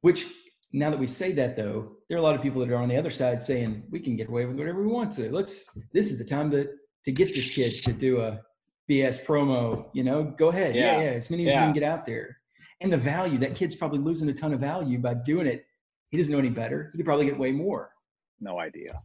[0.01, 0.27] which
[0.73, 2.89] now that we say that though, there are a lot of people that are on
[2.89, 5.31] the other side saying we can get away with whatever we want to.
[5.31, 5.69] Let's.
[5.93, 6.67] This is the time to
[7.05, 8.41] to get this kid to do a
[8.89, 9.85] BS promo.
[9.93, 10.75] You know, go ahead.
[10.75, 11.03] Yeah, yeah.
[11.03, 11.09] yeah.
[11.11, 11.59] As many as yeah.
[11.59, 12.37] you can get out there.
[12.81, 15.65] And the value that kid's probably losing a ton of value by doing it.
[16.09, 16.89] He doesn't know any better.
[16.91, 17.91] He could probably get way more.
[18.39, 19.01] No idea.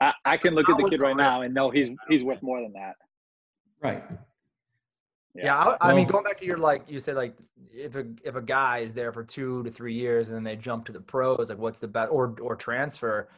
[0.00, 2.60] I, I can look at the kid right now and know he's he's worth more
[2.62, 2.94] than that.
[3.82, 4.02] Right.
[5.34, 7.36] Yeah, yeah I, I, mean, going back to your like you said, like
[7.72, 10.56] if a if a guy is there for two to three years and then they
[10.56, 13.28] jump to the pros, like what's the best or or transfer?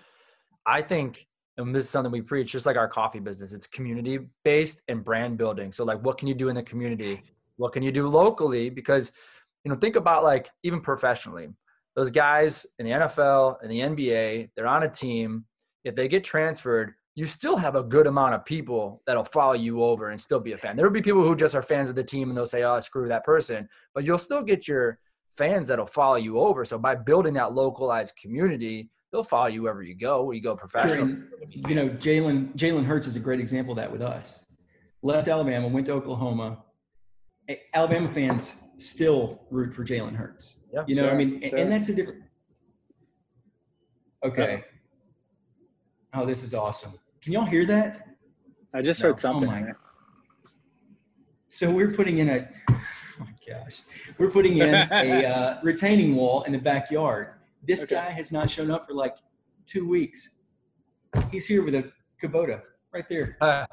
[0.64, 1.26] I think,
[1.58, 3.52] and this is something we preach, just like our coffee business.
[3.52, 5.72] It's community based and brand building.
[5.72, 7.20] So like, what can you do in the community?
[7.56, 8.70] What can you do locally?
[8.70, 9.12] Because
[9.64, 11.48] you know, think about like even professionally,
[11.94, 15.44] those guys in the NFL and the NBA, they're on a team.
[15.84, 19.82] If they get transferred, you still have a good amount of people that'll follow you
[19.82, 20.76] over and still be a fan.
[20.76, 22.80] There will be people who just are fans of the team and they'll say, "Oh,
[22.80, 24.98] screw that person," but you'll still get your
[25.36, 26.64] fans that'll follow you over.
[26.64, 30.24] So by building that localized community, they'll follow you wherever you go.
[30.24, 31.08] Where you go professional.
[31.08, 31.68] Sure.
[31.68, 34.46] You know, Jalen Jalen Hurts is a great example of that with us.
[35.02, 36.64] Left Alabama, went to Oklahoma.
[37.74, 40.56] Alabama fans still root for Jalen Hurts.
[40.72, 41.58] Yeah, you know, sure, I mean, sure.
[41.58, 42.22] and that's a different.
[44.24, 44.64] Okay.
[46.14, 46.92] Oh, this is awesome.
[47.22, 48.08] Can y'all hear that?
[48.74, 49.08] I just no.
[49.08, 49.48] heard something.
[49.48, 49.72] Oh my.
[51.48, 52.80] So we're putting in a, oh
[53.20, 53.80] my gosh,
[54.18, 57.34] we're putting in a uh, retaining wall in the backyard.
[57.62, 57.94] This okay.
[57.94, 59.18] guy has not shown up for like
[59.66, 60.30] two weeks.
[61.30, 63.66] He's here with a Kubota right there, uh,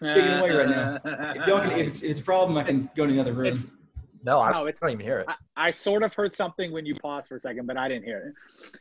[0.00, 0.98] digging away right now.
[1.04, 3.54] If y'all can, if it's, if it's a problem, I can go to another room.
[3.54, 3.66] It's,
[4.24, 5.26] no, I no, it's not even hear it.
[5.28, 8.04] I, I, sort of heard something when you paused for a second, but I didn't
[8.04, 8.34] hear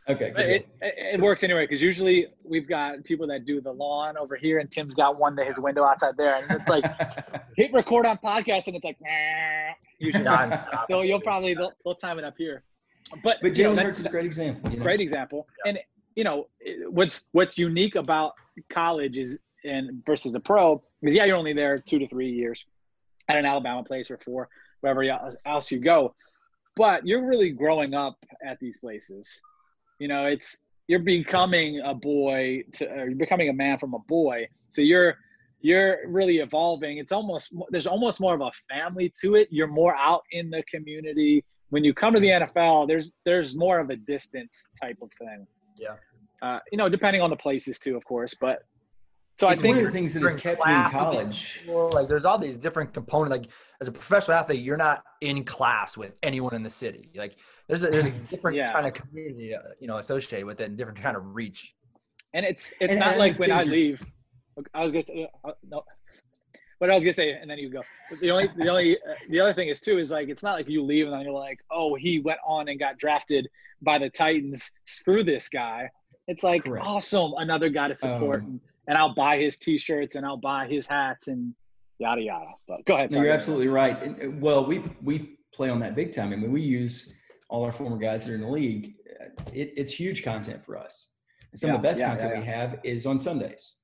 [0.08, 0.12] it.
[0.12, 0.34] Okay.
[0.38, 4.38] It, it, it, works anyway because usually we've got people that do the lawn over
[4.38, 6.86] here, and Tim's got one to his window outside there, and it's like
[7.58, 10.24] hit record on podcast, and it's like nah, usually.
[10.90, 12.64] so you'll probably they'll, they'll, time it up here.
[13.22, 14.72] But but Jalen Hurts is a great example.
[14.72, 14.84] You know?
[14.84, 15.72] Great example, yeah.
[15.72, 15.80] and
[16.16, 16.48] you know
[16.90, 18.34] what's what's unique about
[18.70, 22.66] college is and versus a pro is yeah you're only there two to three years
[23.28, 24.50] at an Alabama place or four
[24.84, 25.04] wherever
[25.46, 26.14] else you go.
[26.76, 29.42] But you're really growing up at these places.
[30.00, 34.48] You know, it's you're becoming a boy to you're becoming a man from a boy.
[34.72, 35.16] So you're
[35.62, 36.98] you're really evolving.
[36.98, 39.48] It's almost there's almost more of a family to it.
[39.50, 41.46] You're more out in the community.
[41.70, 45.48] When you come to the NFL, there's there's more of a distance type of thing.
[45.78, 45.96] Yeah.
[46.42, 48.64] Uh, you know, depending on the places too, of course, but
[49.36, 51.64] so it's I think one of the things that has kept me in college.
[51.68, 53.32] Like there's all these different components.
[53.32, 57.10] Like as a professional athlete, you're not in class with anyone in the city.
[57.16, 58.72] Like there's a, there's a different yeah.
[58.72, 61.74] kind of community, uh, you know, associated with it, and different kind of reach.
[62.36, 64.04] And it's it's and, not and like when I leave.
[64.76, 65.84] I was gonna say uh, no.
[66.78, 67.82] What I was gonna say, and then you go.
[68.20, 70.70] The only the only uh, the other thing is too is like it's not like
[70.70, 73.50] you leave and then you're like, oh, he went on and got drafted
[73.82, 74.70] by the Titans.
[74.86, 75.90] Screw this guy.
[76.28, 76.86] It's like Correct.
[76.86, 78.44] awesome, another guy to support.
[78.44, 81.54] Um, and I'll buy his T-shirts and I'll buy his hats and
[82.00, 82.52] yada yada.
[82.68, 83.12] But go ahead.
[83.12, 83.98] No, you're absolutely right.
[84.04, 86.34] Uh, well, we we play on that big time.
[86.34, 87.14] I mean, we use
[87.50, 88.96] all our former guys that are in the league.
[89.54, 91.10] It, it's huge content for us.
[91.52, 93.78] And some yeah, of the best yeah, content yeah, we have is on Sundays,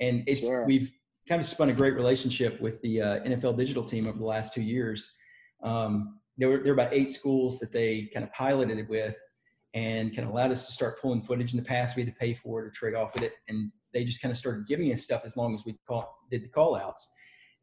[0.00, 0.64] and it's sure.
[0.64, 0.90] we've
[1.28, 4.54] kind of spun a great relationship with the uh, NFL digital team over the last
[4.54, 5.12] two years.
[5.62, 9.18] Um, there were there were about eight schools that they kind of piloted it with,
[9.74, 11.52] and kind of allowed us to start pulling footage.
[11.52, 13.70] In the past, we had to pay for it or trade off with it, and
[13.92, 16.48] they just kind of started giving us stuff as long as we call, did the
[16.48, 17.08] call outs.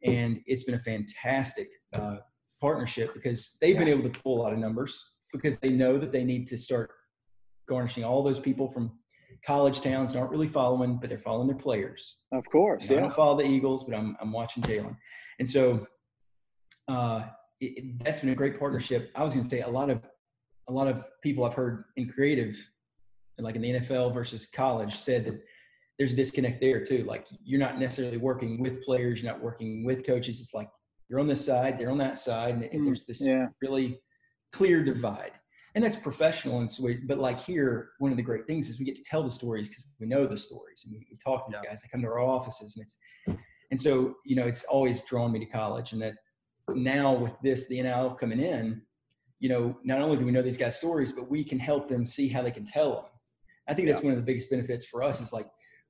[0.04, 2.18] And it's been a fantastic uh,
[2.62, 3.80] partnership because they've yeah.
[3.80, 6.58] been able to pull a lot of numbers because they know that they need to
[6.58, 6.92] start
[7.68, 8.92] garnishing all those people from
[9.46, 12.18] college towns aren't really following, but they're following their players.
[12.32, 12.90] Of course.
[12.90, 12.98] Yeah.
[12.98, 14.96] I don't follow the Eagles, but I'm, I'm watching Jalen.
[15.40, 15.86] And so
[16.88, 17.24] uh,
[17.60, 19.12] it, that's been a great partnership.
[19.16, 20.02] I was going to say a lot of,
[20.70, 22.58] a lot of people I've heard in creative,
[23.38, 25.40] like in the NFL versus college said that
[25.98, 27.04] there's a disconnect there too.
[27.04, 30.40] Like you're not necessarily working with players, you're not working with coaches.
[30.40, 30.70] It's like
[31.10, 33.48] you're on this side, they're on that side, and, and mm, there's this yeah.
[33.62, 34.00] really
[34.52, 35.32] clear divide.
[35.76, 38.86] And that's professional and so but like here, one of the great things is we
[38.86, 41.52] get to tell the stories because we know the stories and we, we talk to
[41.52, 41.70] these yeah.
[41.70, 41.82] guys.
[41.82, 42.98] They come to our offices and it's
[43.70, 46.16] and so you know it's always drawn me to college and that
[46.70, 48.82] now with this the NIL coming in,
[49.40, 52.06] you know, not only do we know these guys' stories, but we can help them
[52.06, 53.06] see how they can tell them.
[53.68, 54.08] I think that's yeah.
[54.08, 55.48] one of the biggest benefits for us is like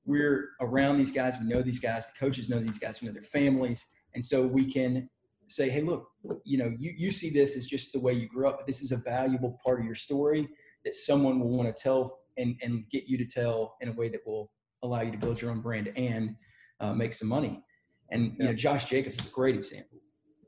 [0.07, 3.13] we're around these guys, we know these guys, the coaches know these guys, we know
[3.13, 3.85] their families.
[4.15, 5.09] And so we can
[5.47, 6.07] say, hey, look,
[6.45, 8.81] you know, you, you see this as just the way you grew up, but this
[8.81, 10.47] is a valuable part of your story
[10.85, 14.07] that someone will want to tell and, and get you to tell in a way
[14.07, 14.49] that will
[14.81, 16.35] allow you to build your own brand and
[16.79, 17.61] uh, make some money.
[18.09, 19.99] And, you know, Josh Jacobs is a great example.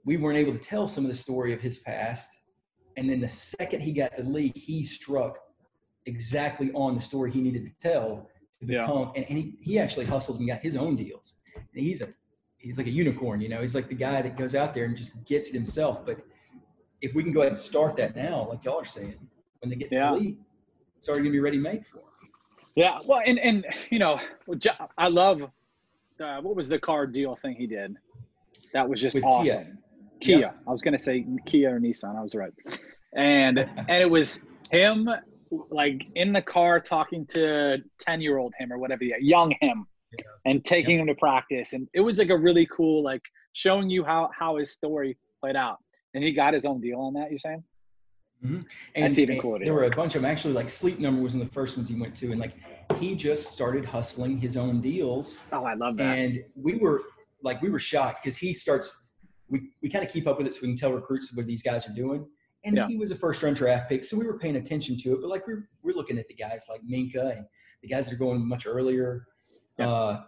[0.05, 2.31] We weren't able to tell some of the story of his past.
[2.95, 5.39] And then the second he got the league, he struck
[6.05, 9.21] exactly on the story he needed to tell to become yeah.
[9.21, 11.35] and, and he, he actually hustled and got his own deals.
[11.55, 12.09] And he's a
[12.57, 13.61] he's like a unicorn you know?
[13.61, 16.05] He's like the guy that goes out there and just gets it himself.
[16.05, 16.19] But
[17.01, 19.15] if we can go ahead and start that now like y'all are saying
[19.61, 20.11] when they get to yeah.
[20.11, 20.37] the league
[20.97, 22.05] it's already gonna be ready made for them
[22.75, 24.19] yeah well and and you know
[24.97, 25.49] i love
[26.19, 27.95] uh, what was the car deal thing he did?
[28.73, 29.77] That was just With awesome.
[30.19, 30.53] Kia, kia.
[30.67, 32.53] i was gonna say kia or nissan i was right.
[33.13, 34.41] And and it was
[34.71, 35.09] him
[35.69, 39.85] like in the car talking to 10 year old him or whatever, yeah, young him
[40.11, 40.25] yeah.
[40.45, 41.01] and taking yeah.
[41.01, 41.73] him to practice.
[41.73, 43.21] And it was like a really cool, like
[43.53, 45.77] showing you how, how his story played out.
[46.13, 47.63] And he got his own deal on that, you're saying?
[48.43, 48.61] Mm-hmm.
[48.95, 49.63] And, That's even cooler.
[49.63, 50.31] There were a bunch of them.
[50.31, 52.53] Actually, like Sleep Number was in the first ones he went to, and like
[52.97, 55.37] he just started hustling his own deals.
[55.51, 56.17] Oh, I love that.
[56.17, 57.01] And we were
[57.43, 58.95] like, we were shocked because he starts.
[59.49, 61.61] We we kind of keep up with it so we can tell recruits what these
[61.61, 62.25] guys are doing.
[62.65, 62.87] And yeah.
[62.87, 65.21] he was a first round draft pick, so we were paying attention to it.
[65.21, 67.45] But like we're we're looking at the guys like Minkah and
[67.81, 69.25] the guys that are going much earlier.
[69.77, 69.89] Yeah.
[69.89, 70.21] Uh,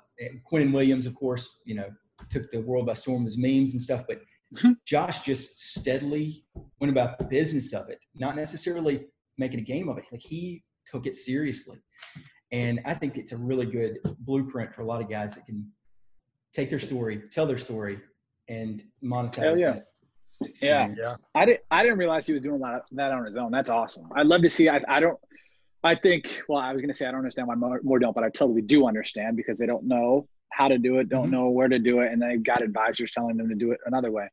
[0.49, 1.89] Quinnen Williams, of course, you know,
[2.29, 4.03] took the world by storm with his memes and stuff.
[4.07, 4.21] But
[4.55, 4.71] mm-hmm.
[4.85, 6.45] Josh just steadily
[6.79, 9.05] went about the business of it, not necessarily
[9.37, 10.05] making a game of it.
[10.11, 11.79] Like he took it seriously.
[12.51, 15.69] And I think it's a really good blueprint for a lot of guys that can
[16.53, 17.99] take their story, tell their story,
[18.49, 19.71] and monetize yeah.
[19.71, 19.85] that.
[20.61, 20.93] Yeah.
[20.99, 21.15] yeah.
[21.35, 23.51] I didn't I didn't realize he was doing that, that on his own.
[23.51, 24.07] That's awesome.
[24.15, 25.19] I'd love to see I, I don't
[25.83, 28.23] I think well, I was gonna say I don't understand why more, more don't, but
[28.23, 31.31] I totally do understand because they don't know how to do it, don't mm-hmm.
[31.31, 34.11] know where to do it, and they got advisors telling them to do it another
[34.11, 34.27] way.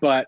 [0.00, 0.26] But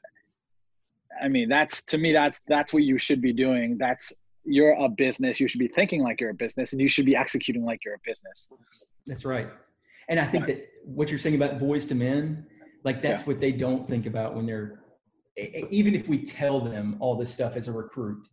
[1.23, 3.77] I mean, that's to me, that's that's what you should be doing.
[3.79, 4.13] That's
[4.45, 5.41] you're a business.
[5.41, 7.95] You should be thinking like you're a business, and you should be executing like you're
[7.95, 8.49] a business.
[9.07, 9.49] That's right.
[10.09, 12.47] And I think that what you're saying about boys to men,
[12.85, 13.27] like that's yeah.
[13.27, 14.81] what they don't think about when they're
[15.37, 18.27] even if we tell them all this stuff as a recruit.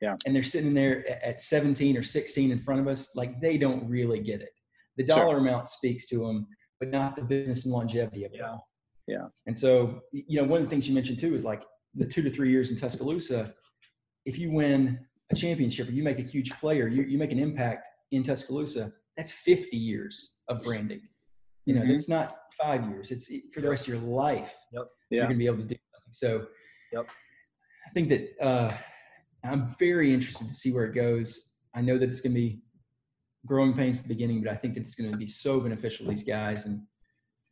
[0.00, 0.16] Yeah.
[0.26, 3.88] And they're sitting there at 17 or 16 in front of us, like they don't
[3.88, 4.50] really get it.
[4.96, 5.38] The dollar sure.
[5.38, 6.46] amount speaks to them,
[6.80, 8.50] but not the business and longevity of it yeah.
[8.50, 8.68] all.
[9.06, 9.26] Yeah.
[9.46, 11.64] And so, you know, one of the things you mentioned too is like
[11.94, 13.54] the two to three years in Tuscaloosa,
[14.24, 14.98] if you win
[15.30, 18.92] a championship or you make a huge player, you, you make an impact in Tuscaloosa,
[19.16, 21.00] that's 50 years of branding.
[21.64, 21.92] You know, mm-hmm.
[21.92, 23.10] that's not five years.
[23.10, 24.54] It's for the rest of your life.
[24.72, 24.84] Yep.
[25.10, 25.16] Yeah.
[25.16, 25.76] You're going to be able to do.
[26.16, 26.46] So
[26.92, 27.06] yep.
[27.86, 28.72] I think that uh,
[29.44, 31.50] I'm very interested to see where it goes.
[31.74, 32.62] I know that it's going to be
[33.44, 36.06] growing pains at the beginning, but I think that it's going to be so beneficial
[36.06, 36.64] to these guys.
[36.64, 36.80] And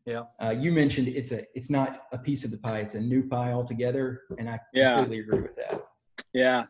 [0.06, 3.00] yeah, uh, you mentioned it's a it's not a piece of the pie; it's a
[3.00, 4.96] new pie altogether, and I yeah.
[4.96, 5.84] completely agree with that.
[6.32, 6.64] Yeah,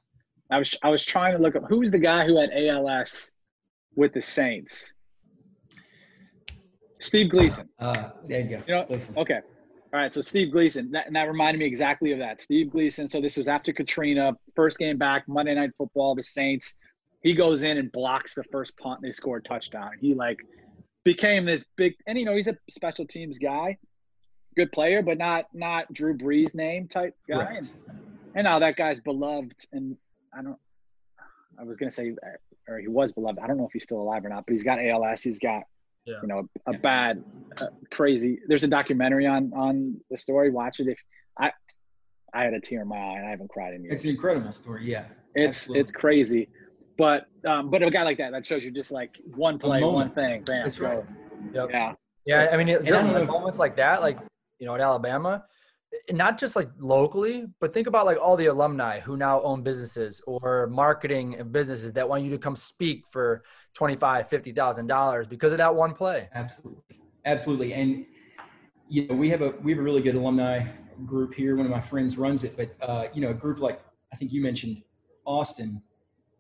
[0.51, 3.31] I was I was trying to look up who's the guy who had ALS
[3.95, 4.93] with the Saints.
[6.99, 7.69] Steve Gleason.
[7.79, 8.63] Uh, there you go.
[8.67, 9.17] You know, Gleason.
[9.17, 9.41] okay.
[9.95, 12.41] All right, so Steve Gleason, that, and that reminded me exactly of that.
[12.41, 13.07] Steve Gleason.
[13.07, 16.77] So this was after Katrina, first game back, Monday Night Football, the Saints.
[17.23, 18.99] He goes in and blocks the first punt.
[19.03, 19.93] And they score a touchdown.
[20.01, 20.41] He like
[21.05, 23.79] became this big, and you know he's a special teams guy,
[24.57, 27.37] good player, but not not Drew Brees name type guy.
[27.37, 27.59] Right.
[27.59, 27.73] And,
[28.35, 29.97] and now that guy's beloved, and
[30.37, 30.59] I don't.
[31.57, 32.17] I was gonna say,
[32.67, 33.39] or he was beloved.
[33.39, 35.23] I don't know if he's still alive or not, but he's got ALS.
[35.23, 35.63] He's got
[36.07, 36.17] yeah.
[36.23, 37.23] you know a, a bad
[37.61, 40.99] uh, crazy there's a documentary on on the story watch it if
[41.39, 41.51] i
[42.33, 44.11] i had a tear in my eye and i haven't cried in years it's an
[44.11, 45.81] incredible story yeah it's absolutely.
[45.81, 46.49] it's crazy
[46.97, 50.11] but um but a guy like that that shows you just like one play one
[50.11, 51.05] thing bam That's right.
[51.53, 51.69] Yep.
[51.71, 51.93] yeah
[52.27, 54.19] yeah i mean it, like moments like that like
[54.59, 55.45] you know at alabama
[56.11, 60.21] not just like locally, but think about like all the alumni who now own businesses
[60.27, 65.27] or marketing businesses that want you to come speak for twenty five, fifty thousand dollars
[65.27, 66.29] because of that one play.
[66.35, 66.83] Absolutely,
[67.25, 68.07] absolutely, and
[68.89, 70.67] you know we have a we have a really good alumni
[71.07, 71.57] group here.
[71.57, 73.81] One of my friends runs it, but uh, you know a group like
[74.13, 74.83] I think you mentioned
[75.25, 75.83] Austin,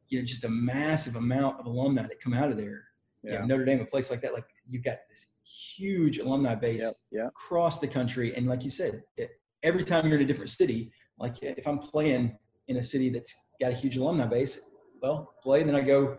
[0.08, 2.84] you know just a massive amount of alumni that come out of there.
[3.22, 3.32] Yeah.
[3.32, 6.82] You know, Notre Dame, a place like that, like you've got this huge alumni base
[6.82, 7.26] yep, yep.
[7.28, 9.30] across the country, and like you said, it,
[9.64, 12.36] every time you're in a different city, like if I'm playing
[12.68, 14.60] in a city that's got a huge alumni base,
[15.02, 16.18] well, play, and then I go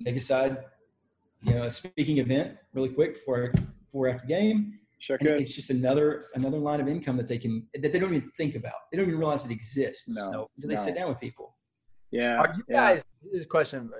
[0.00, 0.58] make a side,
[1.42, 3.52] you know, a speaking event really quick before
[3.86, 4.78] before after game.
[5.00, 8.14] Sure and it's just another another line of income that they can that they don't
[8.14, 8.74] even think about.
[8.90, 10.08] They don't even realize it exists.
[10.14, 10.80] No, do they no.
[10.80, 11.56] sit down with people?
[12.12, 12.36] Yeah.
[12.36, 13.04] Are you guys?
[13.24, 13.90] This is a question.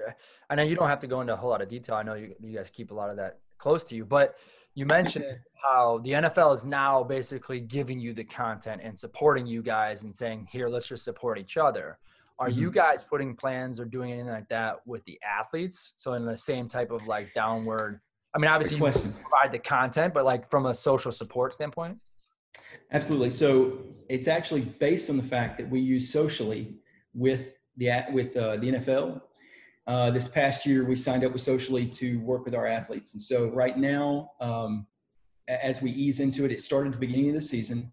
[0.48, 1.96] I know you don't have to go into a whole lot of detail.
[1.96, 4.36] I know you you guys keep a lot of that close to you, but
[4.74, 5.24] you mentioned
[5.62, 10.14] how the NFL is now basically giving you the content and supporting you guys and
[10.14, 11.98] saying, here, let's just support each other.
[12.38, 12.58] Are mm-hmm.
[12.58, 15.92] you guys putting plans or doing anything like that with the athletes?
[15.96, 18.00] So in the same type of like downward,
[18.34, 21.98] I mean, obviously you provide the content, but like from a social support standpoint?
[22.90, 23.30] Absolutely.
[23.30, 26.76] So it's actually based on the fact that we use socially
[27.14, 29.20] with the with uh, the NFL
[29.86, 33.14] uh, this past year, we signed up with Socially to work with our athletes.
[33.14, 34.86] And so right now, um,
[35.48, 37.92] as we ease into it, it started at the beginning of the season.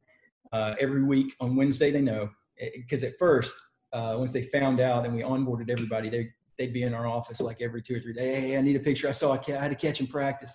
[0.51, 2.29] Uh, every week on Wednesday, they know
[2.75, 3.55] because at first,
[3.93, 7.39] uh, once they found out and we onboarded everybody, they they'd be in our office
[7.39, 8.37] like every two or three days.
[8.37, 9.07] Hey, I need a picture.
[9.07, 9.59] I saw a cat.
[9.59, 10.53] I had to catch in practice.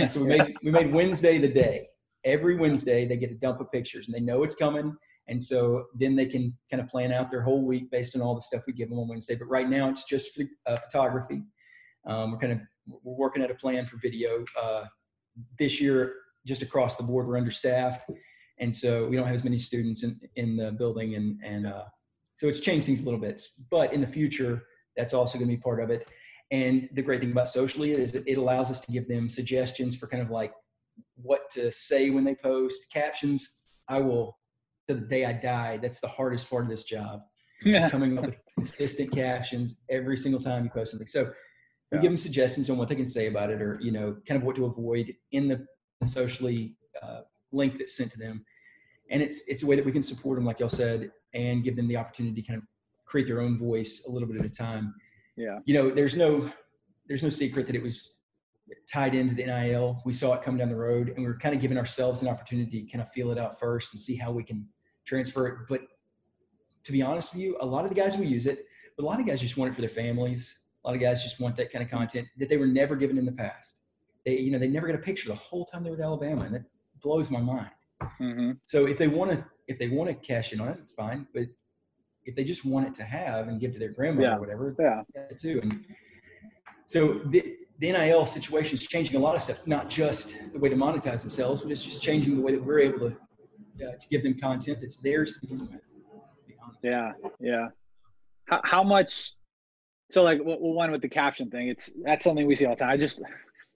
[0.08, 1.88] so we made we made Wednesday the day.
[2.24, 4.96] Every Wednesday, they get a dump of pictures, and they know it's coming.
[5.28, 8.34] And so then they can kind of plan out their whole week based on all
[8.34, 9.34] the stuff we give them on Wednesday.
[9.34, 11.42] But right now it's just uh, photography.
[12.06, 12.60] Um, we're kind of
[13.02, 14.44] we're working at a plan for video.
[14.60, 14.84] Uh,
[15.58, 16.14] this year,
[16.46, 18.08] just across the board, we're understaffed,
[18.58, 21.84] and so we don't have as many students in in the building, and and uh,
[22.34, 23.40] so it's changed things a little bit.
[23.70, 24.62] But in the future,
[24.96, 26.08] that's also going to be part of it.
[26.52, 29.96] And the great thing about socially is that it allows us to give them suggestions
[29.96, 30.52] for kind of like
[31.16, 33.48] what to say when they post captions.
[33.88, 34.38] I will
[34.88, 35.78] to the day I die.
[35.78, 37.22] That's the hardest part of this job.
[37.64, 37.88] Yeah.
[37.88, 41.06] coming up with consistent captions every single time you post something.
[41.06, 41.24] So
[41.90, 42.02] we yeah.
[42.02, 44.44] give them suggestions on what they can say about it, or you know, kind of
[44.44, 45.66] what to avoid in the
[46.04, 47.20] socially uh,
[47.52, 48.44] link that's sent to them.
[49.10, 51.76] And it's it's a way that we can support them, like y'all said, and give
[51.76, 52.64] them the opportunity to kind of
[53.06, 54.94] create their own voice a little bit at a time.
[55.36, 55.60] Yeah.
[55.64, 56.50] You know, there's no
[57.08, 58.10] there's no secret that it was
[58.92, 60.02] tied into the NIL.
[60.04, 62.28] We saw it coming down the road, and we were kind of giving ourselves an
[62.28, 64.66] opportunity to kind of feel it out first and see how we can
[65.06, 65.54] transfer it.
[65.68, 65.82] But
[66.84, 69.06] to be honest with you, a lot of the guys will use it, but a
[69.06, 70.58] lot of guys just want it for their families.
[70.84, 73.18] A lot of guys just want that kind of content that they were never given
[73.18, 73.80] in the past.
[74.24, 76.42] They, you know, they never got a picture the whole time they were at Alabama,
[76.42, 76.64] and that
[77.02, 77.70] blows my mind.
[78.20, 78.52] Mm-hmm.
[78.64, 81.26] So if they want to, if they want to cash in on it, it's fine.
[81.34, 81.44] But
[82.24, 84.36] if they just want it to have and give to their grandmother yeah.
[84.36, 85.60] or whatever, yeah, too.
[85.62, 85.84] And
[86.86, 90.68] so the, the NIL situation is changing a lot of stuff, not just the way
[90.68, 93.16] to monetize themselves, but it's just changing the way that we're able to
[93.82, 95.80] uh, to give them content that's theirs to begin with.
[96.82, 97.68] Yeah, yeah.
[98.46, 99.32] How, how much?
[100.10, 102.90] So like one with the caption thing, it's that's something we see all the time.
[102.90, 103.20] I just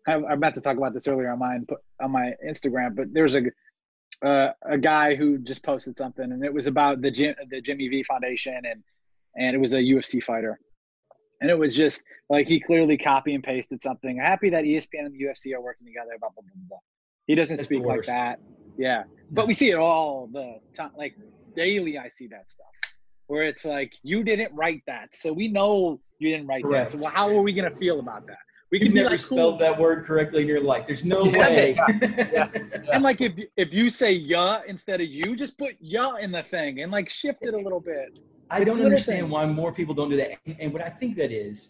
[0.07, 1.59] I'm about to talk about this earlier on my
[2.01, 3.43] on my Instagram, but there's a
[4.25, 7.89] uh, a guy who just posted something, and it was about the Jim, the Jimmy
[7.89, 8.83] V Foundation, and
[9.37, 10.59] and it was a UFC fighter,
[11.41, 14.19] and it was just like he clearly copy and pasted something.
[14.19, 16.11] Happy that ESPN and the UFC are working together.
[16.19, 16.79] Blah blah blah blah.
[17.27, 18.41] He doesn't That's speak like that.
[18.81, 20.93] Yeah, but we see it all the time.
[20.97, 21.15] Like
[21.55, 22.67] daily, I see that stuff
[23.27, 26.93] where it's like you didn't write that, so we know you didn't write Correct.
[26.93, 27.01] that.
[27.03, 28.39] So how are we gonna feel about that?
[28.73, 29.59] We can never like, spelled cool.
[29.59, 30.87] that word correctly in your life.
[30.87, 31.75] There's no yeah, way.
[32.03, 32.49] Yeah, yeah,
[32.95, 36.45] and like if if you say yeah instead of you, just put yeah in the
[36.45, 38.19] thing and like shift it a little bit.
[38.51, 39.33] I don't understand things.
[39.33, 40.39] why more people don't do that.
[40.59, 41.69] And what I think that is,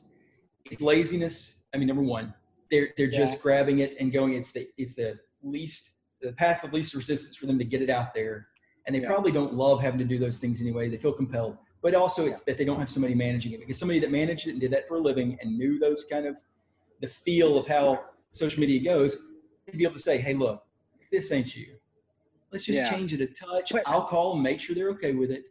[0.71, 1.57] it's laziness.
[1.75, 2.33] I mean, number one,
[2.71, 4.35] they're they're just grabbing it and going.
[4.35, 5.91] It's the it's the least
[6.21, 8.49] the path of least resistance for them to get it out there.
[8.87, 10.89] And they probably don't love having to do those things anyway.
[10.89, 11.59] They feel compelled.
[11.83, 14.53] But also, it's that they don't have somebody managing it because somebody that managed it
[14.53, 16.39] and did that for a living and knew those kind of
[17.01, 19.17] the feel of how social media goes,
[19.71, 20.63] to be able to say, hey, look,
[21.11, 21.75] this ain't you.
[22.53, 22.91] Let's just yeah.
[22.91, 23.73] change it a touch.
[23.73, 25.45] But, I'll call them, make sure they're okay with it.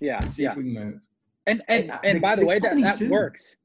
[0.00, 0.26] Yeah.
[0.26, 0.52] see yeah.
[0.52, 1.00] if we can move.
[1.46, 3.08] And and, and, uh, and the, by the, the way, that, that too.
[3.08, 3.56] works.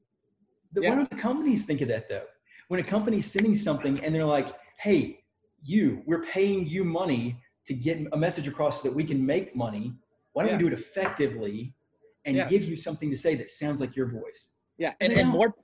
[0.72, 0.90] The, yeah.
[0.90, 2.24] What do the companies think of that though?
[2.68, 4.48] When a company's sending something and they're like,
[4.78, 5.20] hey,
[5.64, 7.36] you, we're paying you money
[7.66, 9.92] to get a message across so that we can make money.
[10.32, 10.62] Why don't yes.
[10.62, 11.74] we do it effectively
[12.24, 12.50] and yes.
[12.50, 14.50] give you something to say that sounds like your voice?
[14.78, 15.54] Yeah, and, and, and more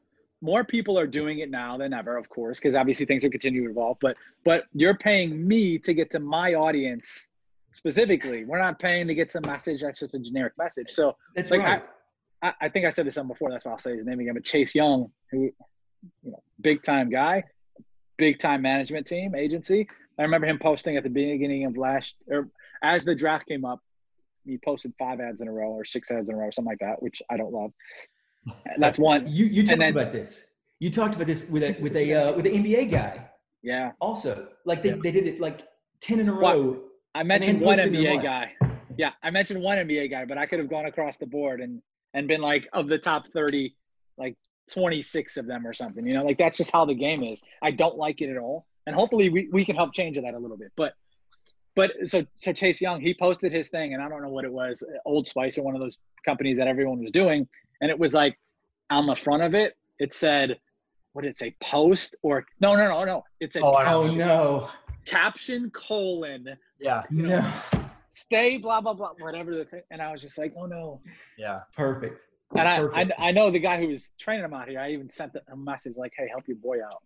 [0.42, 3.66] more people are doing it now than ever, of course, because obviously things are continuing
[3.66, 3.98] to evolve.
[4.00, 7.28] But but you're paying me to get to my audience
[7.72, 8.44] specifically.
[8.44, 10.90] We're not paying to get some message that's just a generic message.
[10.90, 11.84] So that's like right.
[12.42, 13.50] I, I think I said this on before.
[13.50, 14.34] That's why I'll say his name again.
[14.34, 15.50] But Chase Young, who
[16.22, 17.44] you know, big time guy,
[18.20, 19.88] big time management team agency.
[20.18, 22.48] I remember him posting at the beginning of last or
[22.82, 23.80] as the draft came up.
[24.44, 26.70] He posted five ads in a row or six ads in a row, or something
[26.70, 27.72] like that, which I don't love.
[28.78, 29.26] That's one.
[29.26, 30.44] You you talked then, about this.
[30.78, 33.28] You talked about this with a with a uh, with an NBA guy.
[33.62, 33.92] Yeah.
[34.00, 34.96] Also, like they, yeah.
[35.02, 35.66] they did it like
[36.00, 36.62] ten in a row.
[36.62, 36.80] Well,
[37.14, 38.52] I mentioned one NBA guy.
[38.96, 41.80] Yeah, I mentioned one NBA guy, but I could have gone across the board and
[42.12, 43.76] and been like of the top thirty,
[44.18, 44.36] like
[44.72, 46.06] twenty six of them or something.
[46.06, 47.42] You know, like that's just how the game is.
[47.62, 50.38] I don't like it at all, and hopefully we we can help change that a
[50.38, 50.72] little bit.
[50.76, 50.94] But
[51.74, 54.52] but so so Chase Young, he posted his thing, and I don't know what it
[54.52, 57.48] was, Old Spice or one of those companies that everyone was doing,
[57.80, 58.38] and it was like
[58.90, 60.58] on the front of it, it said,
[61.12, 61.54] what did it say?
[61.62, 63.24] Post or no, no, no, no.
[63.40, 64.70] It said, oh, caption, oh no,
[65.06, 66.48] caption colon.
[66.80, 67.02] Yeah.
[67.10, 67.80] You know, no.
[68.08, 69.82] Stay blah blah blah whatever the thing.
[69.90, 71.00] And I was just like, oh no.
[71.38, 71.60] Yeah.
[71.76, 72.26] Perfect.
[72.56, 74.80] And I, I, I know the guy who was training him out here.
[74.80, 77.02] I even sent a message like, "Hey, help your boy out."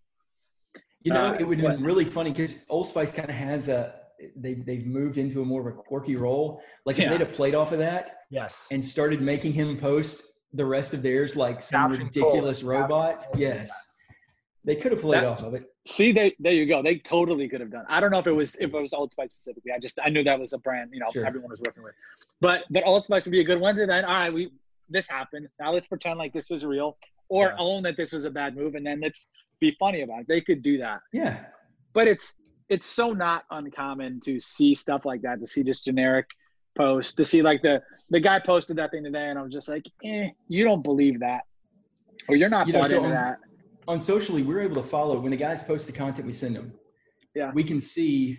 [1.02, 3.68] You know, uh, it would have been really funny because Old Spice kind of has
[3.68, 3.94] a
[4.36, 6.62] they they've moved into a more of a quirky role.
[6.86, 10.22] Like if they'd have played off of that, yes, and started making him post
[10.54, 13.26] the rest of theirs like some ridiculous robot.
[13.36, 13.70] Yes.
[14.66, 15.64] They could have played that, off of it.
[15.86, 16.82] See, they, there you go.
[16.82, 17.84] They totally could have done.
[17.86, 19.72] I don't know if it was if it was Old Spice specifically.
[19.72, 21.26] I just I knew that was a brand you know sure.
[21.26, 21.92] everyone was working with.
[22.40, 23.78] But but Old Spice would be a good one.
[23.78, 24.50] And then all right, we
[24.88, 25.48] this happened.
[25.58, 26.96] Now let's pretend like this was real,
[27.28, 27.56] or yeah.
[27.58, 29.28] own that this was a bad move, and then let's
[29.60, 30.28] be funny about it.
[30.28, 31.00] They could do that.
[31.12, 31.44] Yeah.
[31.92, 32.34] But it's
[32.68, 35.40] it's so not uncommon to see stuff like that.
[35.40, 36.26] To see just generic
[36.76, 37.80] post to see like the
[38.10, 41.20] the guy posted that thing today, and I was just like, eh, you don't believe
[41.20, 41.42] that,
[42.28, 43.38] or you're not you bought know, so into on, that.
[43.88, 46.72] On socially, we're able to follow when the guys post the content we send them.
[47.34, 48.38] Yeah, we can see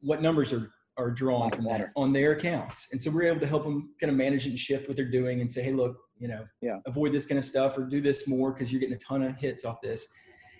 [0.00, 0.70] what numbers are
[1.00, 4.10] are drawn from that on their accounts, and so we're able to help them kind
[4.10, 6.78] of manage it and shift what they're doing, and say, hey, look, you know, yeah,
[6.86, 9.36] avoid this kind of stuff or do this more because you're getting a ton of
[9.36, 10.08] hits off this.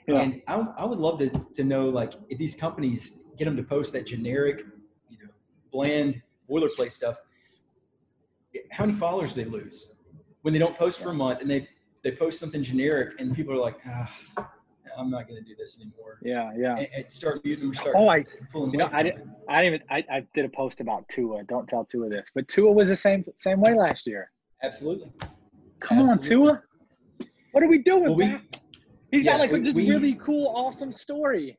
[0.07, 0.21] Yeah.
[0.21, 3.63] And I, I would love to, to know like if these companies get them to
[3.63, 4.65] post that generic,
[5.09, 5.31] you know,
[5.71, 6.21] bland
[6.51, 7.17] boilerplate stuff,
[8.71, 9.95] how many followers do they lose?
[10.43, 11.69] When they don't post for a month and they
[12.03, 14.51] they post something generic and people are like, ah,
[14.97, 16.19] I'm not going to do this anymore.
[16.23, 16.77] Yeah, yeah.
[16.77, 17.75] And, and start muting them.
[17.75, 18.25] Start oh, I,
[18.55, 21.45] you know, I didn't, I didn't even, I, I did a post about Tua.
[21.45, 24.31] Don't tell Tua this, but Tua was the same, same way last year.
[24.63, 25.11] Absolutely.
[25.81, 26.11] Come Absolutely.
[26.11, 26.63] on, Tua.
[27.53, 28.05] What are we doing?
[28.05, 28.39] Well, we,
[29.11, 31.59] He's yeah, got like this really cool, awesome story,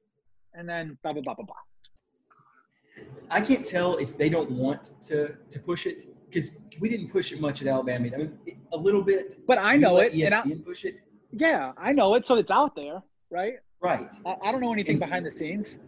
[0.53, 3.05] and then blah blah blah blah blah.
[3.29, 7.33] I can't tell if they don't want to to push it because we didn't push
[7.33, 8.09] it much at Alabama.
[8.13, 8.39] I mean,
[8.71, 9.45] a little bit.
[9.45, 10.13] But I know it.
[10.13, 10.95] ESPN and I, push it.
[11.31, 13.01] Yeah, I know it, so it's out there,
[13.31, 13.55] right?
[13.81, 14.13] Right.
[14.25, 15.79] I, I don't know anything and behind the scenes.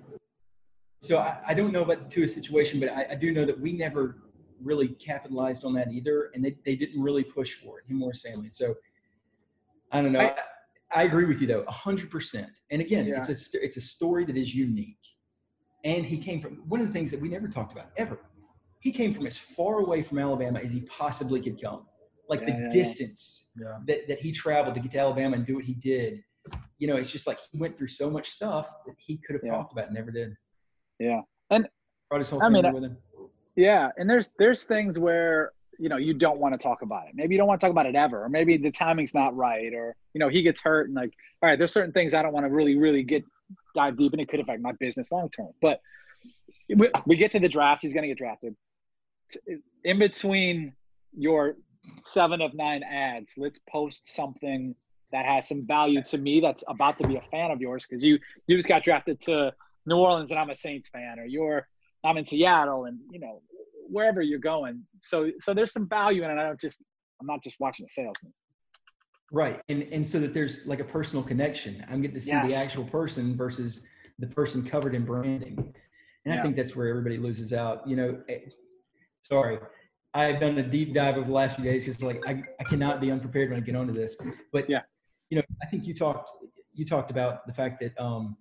[0.97, 3.59] So I, I don't know about the Tua situation, but I, I, do know that
[3.59, 4.23] we never
[4.61, 8.11] really capitalized on that either, and they, they didn't really push for it, him or
[8.11, 8.49] his family.
[8.49, 8.75] So
[9.91, 10.33] I don't know.
[10.95, 12.51] I, agree with you though, hundred percent.
[12.71, 13.17] And again, yeah.
[13.17, 14.97] it's a it's a story that is unique.
[15.83, 18.19] And he came from one of the things that we never talked about ever.
[18.79, 21.85] He came from as far away from Alabama as he possibly could come.
[22.29, 23.49] Like yeah, the yeah, distance
[23.85, 26.23] that, that he traveled to get to Alabama and do what he did.
[26.79, 29.49] You know, it's just like he went through so much stuff that he could have
[29.49, 30.35] talked about and never did.
[30.99, 31.21] Yeah.
[31.49, 31.67] And
[32.09, 32.97] brought his whole I mean, with him.
[33.55, 33.89] Yeah.
[33.97, 37.33] And there's there's things where you know you don't want to talk about it maybe
[37.33, 39.95] you don't want to talk about it ever or maybe the timing's not right or
[40.13, 42.45] you know he gets hurt and like all right there's certain things i don't want
[42.45, 43.23] to really really get
[43.75, 45.79] dive deep and it could affect my business long term but
[46.69, 48.55] we, we get to the draft he's going to get drafted
[49.83, 50.73] in between
[51.17, 51.55] your
[52.03, 54.75] seven of nine ads let's post something
[55.13, 58.03] that has some value to me that's about to be a fan of yours because
[58.03, 59.53] you you just got drafted to
[59.85, 61.67] new orleans and i'm a saints fan or you're
[62.03, 63.41] i'm in seattle and you know
[63.89, 64.83] wherever you're going.
[64.99, 66.37] So so there's some value in it.
[66.37, 66.81] I don't just
[67.21, 68.33] I'm not just watching a salesman.
[69.31, 69.61] Right.
[69.69, 71.85] And and so that there's like a personal connection.
[71.89, 72.47] I'm getting to see yes.
[72.47, 73.85] the actual person versus
[74.19, 75.57] the person covered in branding.
[76.25, 76.39] And yeah.
[76.39, 77.87] I think that's where everybody loses out.
[77.87, 78.39] You know, eh,
[79.21, 79.59] sorry.
[80.15, 83.01] I've done a deep dive over the last few days because like I, I cannot
[83.01, 84.15] be unprepared when I get onto this.
[84.51, 84.81] But yeah,
[85.33, 86.29] you know, I think you talked
[86.75, 88.37] you talked about the fact that um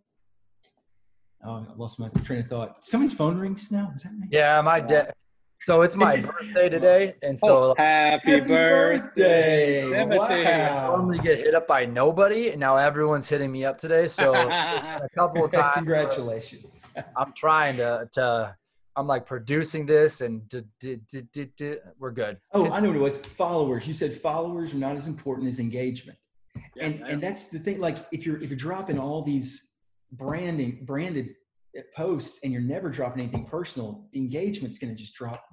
[1.43, 2.85] oh, I lost my train of thought.
[2.85, 3.91] Somebody's phone ring just now.
[3.95, 4.29] Is that me?
[4.31, 5.15] Yeah, my dad.
[5.63, 10.19] So it's my birthday today, and so oh, happy, happy, birthday, Timothy!
[10.19, 10.93] Wow.
[10.93, 14.07] I normally get hit up by nobody, and now everyone's hitting me up today.
[14.07, 15.77] So a couple of times.
[15.77, 16.91] Congratulations!
[17.17, 18.55] I'm trying to to.
[18.97, 21.01] I'm like producing this, and d- d-
[21.33, 22.37] d- we're good.
[22.53, 23.17] Oh, I know what it was.
[23.17, 23.87] Followers.
[23.87, 26.19] You said followers are not as important as engagement,
[26.55, 27.81] yeah, and and that's the thing.
[27.81, 29.73] Like if you're if you're dropping all these
[30.13, 31.31] branding branded
[31.97, 35.45] posts and you're never dropping anything personal, the engagement's going to just drop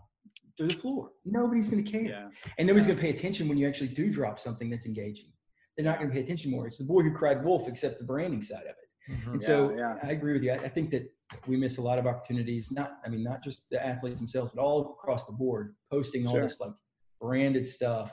[0.58, 1.12] through the floor.
[1.26, 2.04] Nobody's going to care.
[2.04, 2.28] Yeah.
[2.58, 5.32] And nobody's going to pay attention when you actually do drop something that's engaging.
[5.78, 6.68] They're not going to pay attention more.
[6.68, 9.12] It's the boy who cried wolf, except the branding side of it.
[9.14, 9.32] Mm-hmm.
[9.32, 10.52] And so I agree with you.
[10.52, 11.10] I, I, think that
[11.47, 12.72] we miss a lot of opportunities.
[12.72, 16.34] Not, I mean, not just the athletes themselves, but all across the board, posting all
[16.34, 16.43] sure.
[16.43, 16.74] this like
[17.22, 18.12] branded stuff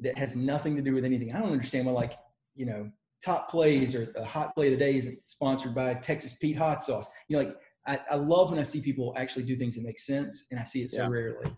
[0.00, 1.32] that has nothing to do with anything.
[1.34, 2.18] I don't understand why, like,
[2.54, 2.90] you know,
[3.24, 6.82] top plays or the hot play of the day is sponsored by Texas Pete hot
[6.82, 7.08] sauce.
[7.28, 9.98] You know, like I, I love when I see people actually do things that make
[9.98, 11.08] sense, and I see it so yeah.
[11.08, 11.56] rarely.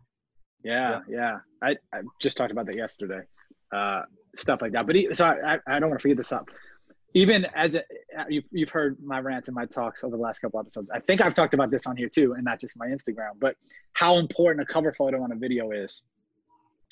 [0.63, 1.39] Yeah, yeah.
[1.63, 3.21] I, I just talked about that yesterday.
[3.75, 4.03] Uh,
[4.37, 4.87] stuff like that.
[4.87, 6.49] But so I, I don't want to forget this up.
[7.15, 7.83] Even as a,
[8.29, 10.91] you've, you've heard my rants and my talks over the last couple episodes.
[10.91, 13.57] I think I've talked about this on here too, and not just my Instagram, but
[13.95, 16.03] how important a cover photo on a video is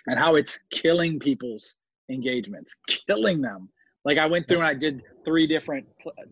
[0.06, 1.76] and how it's killing people's
[2.10, 3.68] engagements, killing them.
[4.04, 5.86] Like I went through and I did three different.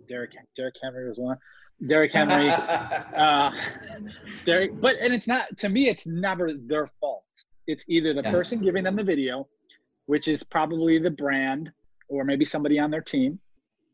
[0.09, 1.37] Derek Derrick Henry was one.
[1.87, 3.51] Derrick Henry, uh,
[4.47, 5.89] Derrick, but and it's not to me.
[5.89, 7.25] It's never their fault.
[7.67, 8.31] It's either the yeah.
[8.31, 9.49] person giving them the video,
[10.07, 11.71] which is probably the brand
[12.09, 13.39] or maybe somebody on their team,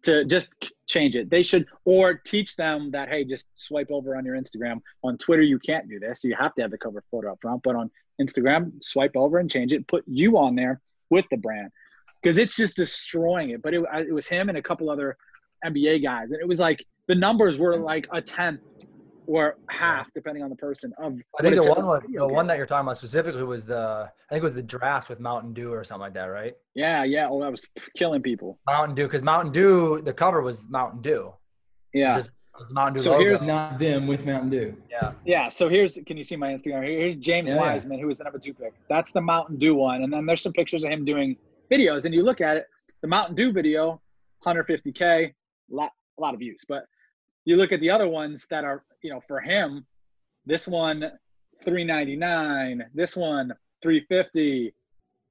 [0.02, 0.50] to just
[0.86, 1.30] change it.
[1.30, 4.80] They should or teach them that hey, just swipe over on your Instagram.
[5.02, 6.22] On Twitter, you can't do this.
[6.24, 7.62] You have to have the cover photo up front.
[7.62, 7.90] But on
[8.24, 9.86] Instagram, swipe over and change it.
[9.86, 11.70] Put you on there with the brand
[12.22, 13.62] because it's just destroying it.
[13.62, 15.16] But it, it was him and a couple other
[15.64, 18.60] NBA guys, and it was like the numbers were like a tenth
[19.26, 20.92] or half, depending on the person.
[20.98, 24.10] Of I think the one was the one that you're talking about specifically was the
[24.30, 26.54] I think it was the draft with Mountain Dew or something like that, right?
[26.74, 27.28] Yeah, yeah.
[27.30, 27.66] Oh, that was
[27.96, 28.58] killing people.
[28.66, 31.32] Mountain Dew, because Mountain Dew, the cover was Mountain Dew.
[31.92, 32.20] Yeah.
[32.70, 33.24] Mountain Dew so logo.
[33.24, 34.76] here's not them with Mountain Dew.
[34.90, 35.12] Yeah.
[35.24, 35.48] Yeah.
[35.48, 36.84] So here's can you see my Instagram?
[36.84, 38.74] Here's James yeah, Wiseman, who was the number two pick.
[38.88, 41.36] That's the Mountain Dew one, and then there's some pictures of him doing
[41.70, 42.66] videos, and you look at it,
[43.00, 44.00] the Mountain Dew video,
[44.44, 45.34] 150k, a
[45.70, 46.64] lot, a lot of views.
[46.68, 46.84] But
[47.44, 49.86] you look at the other ones that are, you know, for him,
[50.46, 51.00] this one,
[51.64, 54.74] 399, this one, 350,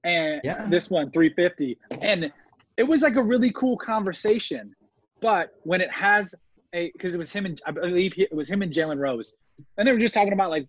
[0.03, 0.65] and yeah.
[0.69, 2.31] this one, 350, and
[2.77, 4.75] it was like a really cool conversation.
[5.21, 6.37] But when it has a,
[6.71, 9.33] because it was him and I believe it was him and Jalen Rose,
[9.77, 10.67] and they were just talking about like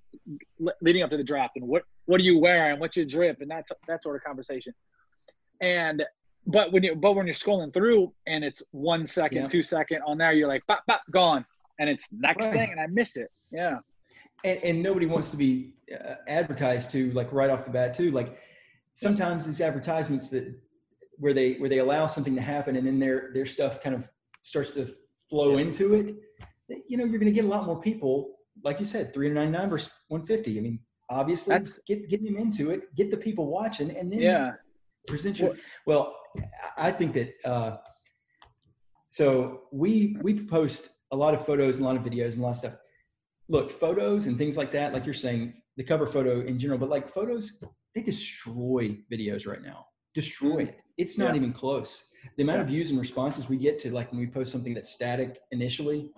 [0.80, 3.50] leading up to the draft and what what are you wearing, what's your drip, and
[3.50, 4.74] that's that sort of conversation.
[5.60, 6.02] And
[6.46, 9.48] but when you but when you're scrolling through and it's one second, yeah.
[9.48, 11.44] two second on there, you're like, bop, bop, gone,
[11.78, 12.54] and it's next right.
[12.54, 13.30] thing, and I miss it.
[13.50, 13.78] Yeah.
[14.44, 18.10] And, and nobody wants to be uh, advertised to like right off the bat too.
[18.10, 18.38] Like
[18.94, 20.52] sometimes these advertisements that
[21.18, 24.08] where they where they allow something to happen and then their their stuff kind of
[24.42, 24.92] starts to
[25.32, 26.14] flow into it,
[26.88, 29.90] you know, you're going to get a lot more people, like you said, 399 versus
[30.08, 30.58] 150.
[30.58, 30.78] I mean,
[31.08, 34.52] obviously, That's, get get them into it, get the people watching, and then yeah,
[35.08, 35.56] present you.
[35.86, 36.14] Well,
[36.76, 37.32] I think that.
[37.44, 37.76] Uh,
[39.08, 42.42] so we we post a lot of photos and a lot of videos and a
[42.42, 42.74] lot of stuff.
[43.48, 46.90] Look, photos and things like that, like you're saying, the cover photo in general, but
[46.90, 47.62] like photos,
[47.94, 49.86] they destroy videos right now.
[50.14, 50.76] Destroy it.
[50.98, 51.40] It's not yeah.
[51.40, 52.04] even close.
[52.36, 52.62] The amount yeah.
[52.62, 56.10] of views and responses we get to like when we post something that's static initially,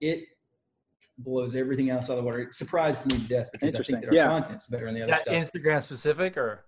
[0.00, 0.24] it
[1.18, 2.40] blows everything else out of the water.
[2.40, 4.28] It surprised me to death because I think that our yeah.
[4.28, 5.34] content's better on the other that stuff.
[5.34, 6.64] Instagram specific or?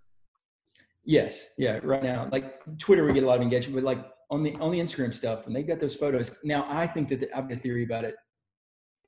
[1.04, 1.48] Yes.
[1.58, 1.80] Yeah.
[1.82, 4.70] Right now, like Twitter, we get a lot of engagement, but like on the on
[4.70, 6.30] the Instagram stuff, when they got those photos.
[6.42, 8.14] Now, I think that the, I've got a theory about it,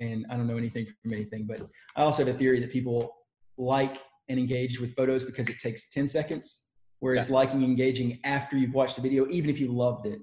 [0.00, 1.62] and I don't know anything from anything, but
[1.96, 3.14] I also have a theory that people
[3.56, 3.98] like
[4.28, 6.63] and engage with photos because it takes ten seconds,
[7.04, 7.34] whereas yeah.
[7.34, 10.22] liking engaging after you've watched the video, even if you loved it,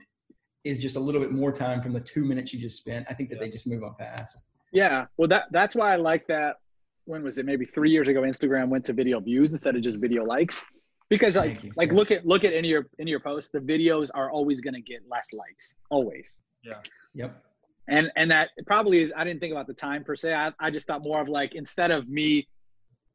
[0.63, 3.05] is just a little bit more time from the two minutes you just spent.
[3.07, 3.41] I think that yeah.
[3.41, 4.41] they just move on past.
[4.73, 6.55] Yeah, well, that that's why I like that.
[7.05, 7.45] When was it?
[7.45, 10.65] Maybe three years ago, Instagram went to video views instead of just video likes,
[11.07, 13.59] because like like look at look at any of your any of your posts, the
[13.59, 16.39] videos are always going to get less likes, always.
[16.63, 16.79] Yeah.
[17.13, 17.43] Yep.
[17.89, 19.13] And and that probably is.
[19.15, 20.33] I didn't think about the time per se.
[20.33, 22.47] I I just thought more of like instead of me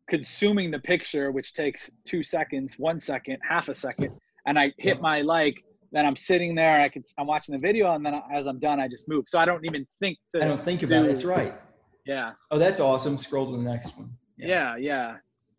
[0.09, 4.13] consuming the picture, which takes two seconds, one second, half a second,
[4.47, 7.93] and I hit my like, then I'm sitting there, I can, I'm watching the video,
[7.95, 9.25] and then as I'm done, I just move.
[9.29, 10.43] So I don't even think to.
[10.43, 11.13] I don't think about do, it.
[11.13, 11.55] It's right.
[12.05, 12.33] Yeah.
[12.51, 13.19] Oh, that's awesome.
[13.19, 14.11] Scroll to the next one.
[14.37, 14.79] Yeah, yeah.
[14.79, 15.17] yeah.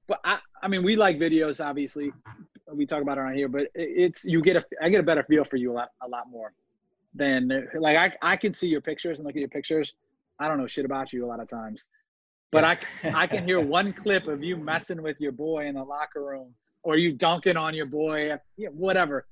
[0.08, 2.12] But I, I mean, we like videos, obviously.
[2.74, 5.24] We talk about it around here, but it's you get a, I get a better
[5.24, 6.54] feel for you a lot, a lot more
[7.14, 9.94] than like I, I can see your pictures and look at your pictures.
[10.40, 11.88] I don't know shit about you a lot of times,
[12.52, 12.78] but I,
[13.14, 16.54] I can hear one clip of you messing with your boy in the locker room,
[16.84, 18.34] or you dunking on your boy,
[18.72, 19.28] whatever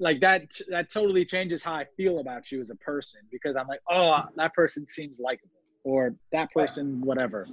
[0.00, 3.66] like that that totally changes how I feel about you as a person because I'm
[3.66, 5.50] like, oh, that person seems likable
[5.84, 7.46] or that person whatever.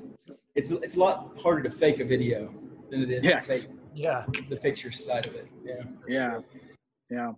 [0.56, 2.54] It's it's a lot harder to fake a video
[2.90, 3.48] than it is yes.
[3.48, 5.48] to fake yeah the picture side of it.
[5.64, 5.84] Yeah.
[6.08, 6.32] Yeah.
[6.32, 6.44] Sure.
[7.10, 7.32] Yeah.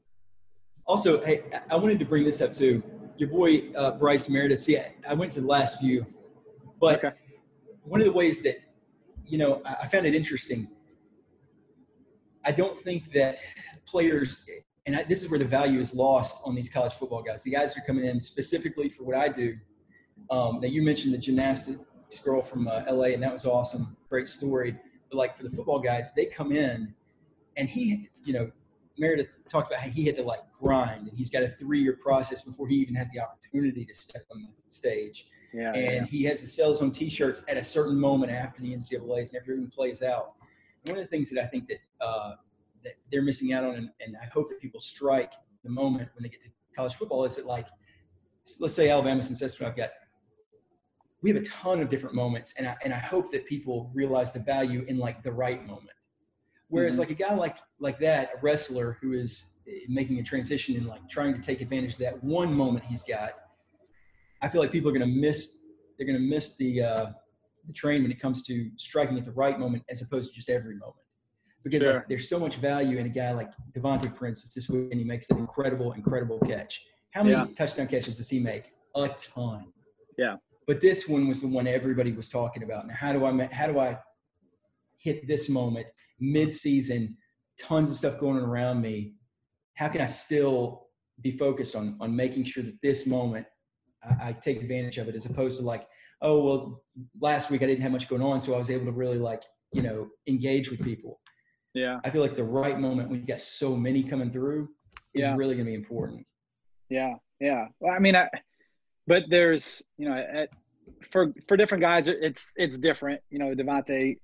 [0.85, 2.81] Also, hey, I wanted to bring this up too.
[3.17, 4.63] Your boy uh, Bryce Meredith.
[4.63, 6.05] See, I, I went to the last view,
[6.79, 7.15] but okay.
[7.83, 8.57] one of the ways that
[9.25, 10.67] you know I, found it interesting.
[12.45, 13.39] I don't think that
[13.85, 14.45] players
[14.87, 17.43] and I, this is where the value is lost on these college football guys.
[17.43, 19.57] The guys are coming in specifically for what I do.
[20.31, 21.79] Um, now you mentioned the gymnastics
[22.23, 24.77] girl from uh, LA, and that was awesome, great story.
[25.09, 26.93] But like for the football guys, they come in,
[27.57, 28.49] and he, you know,
[28.97, 32.41] Meredith talked about how he had to like grind, and he's got a three-year process
[32.41, 35.27] before he even has the opportunity to step on the stage.
[35.53, 36.03] Yeah, and yeah.
[36.05, 39.39] he has to sell his own T-shirts at a certain moment after the NCAA's and
[39.41, 40.33] everything plays out.
[40.83, 42.33] And one of the things that I think that uh,
[42.83, 45.33] that they're missing out on, and, and I hope that people strike
[45.63, 47.67] the moment when they get to college football is that like,
[48.59, 49.89] let's say Alabama Since I've got,
[51.21, 54.31] we have a ton of different moments, and I and I hope that people realize
[54.31, 55.91] the value in like the right moment.
[56.69, 56.99] Whereas mm-hmm.
[56.99, 60.85] like a guy like like that, a wrestler who is eh, making a transition and
[60.85, 63.31] like trying to take advantage of that one moment he's got,
[64.41, 65.57] I feel like people are going to miss.
[65.97, 67.05] They're going to miss the uh,
[67.65, 70.49] the train when it comes to striking at the right moment, as opposed to just
[70.49, 71.03] every moment
[71.69, 71.93] because sure.
[71.95, 74.43] like, there's so much value in a guy like DeVonta Prince.
[74.45, 76.81] It's this week, and he makes an incredible, incredible catch.
[77.11, 77.47] How many yeah.
[77.57, 78.71] touchdown catches does he make?
[78.95, 79.65] A ton.
[80.17, 80.37] Yeah.
[80.65, 82.87] But this one was the one everybody was talking about.
[82.87, 83.97] Now, how do I how do I
[84.97, 85.87] hit this moment
[86.19, 87.17] mid-season?
[87.59, 89.13] Tons of stuff going on around me.
[89.75, 90.87] How can I still
[91.21, 93.45] be focused on on making sure that this moment
[94.07, 95.87] I, I take advantage of it, as opposed to like,
[96.21, 96.83] oh well,
[97.19, 99.43] last week I didn't have much going on, so I was able to really like
[99.73, 101.19] you know engage with people
[101.77, 101.99] yeah.
[102.03, 104.69] I feel like the right moment when you got so many coming through
[105.13, 105.35] is yeah.
[105.35, 106.25] really going to be important.
[106.89, 107.13] Yeah.
[107.39, 107.67] Yeah.
[107.79, 108.29] Well, I mean, I,
[109.05, 110.49] but there's, you know, at,
[111.11, 114.17] for, for different guys, it's, it's different, you know, DeVonta,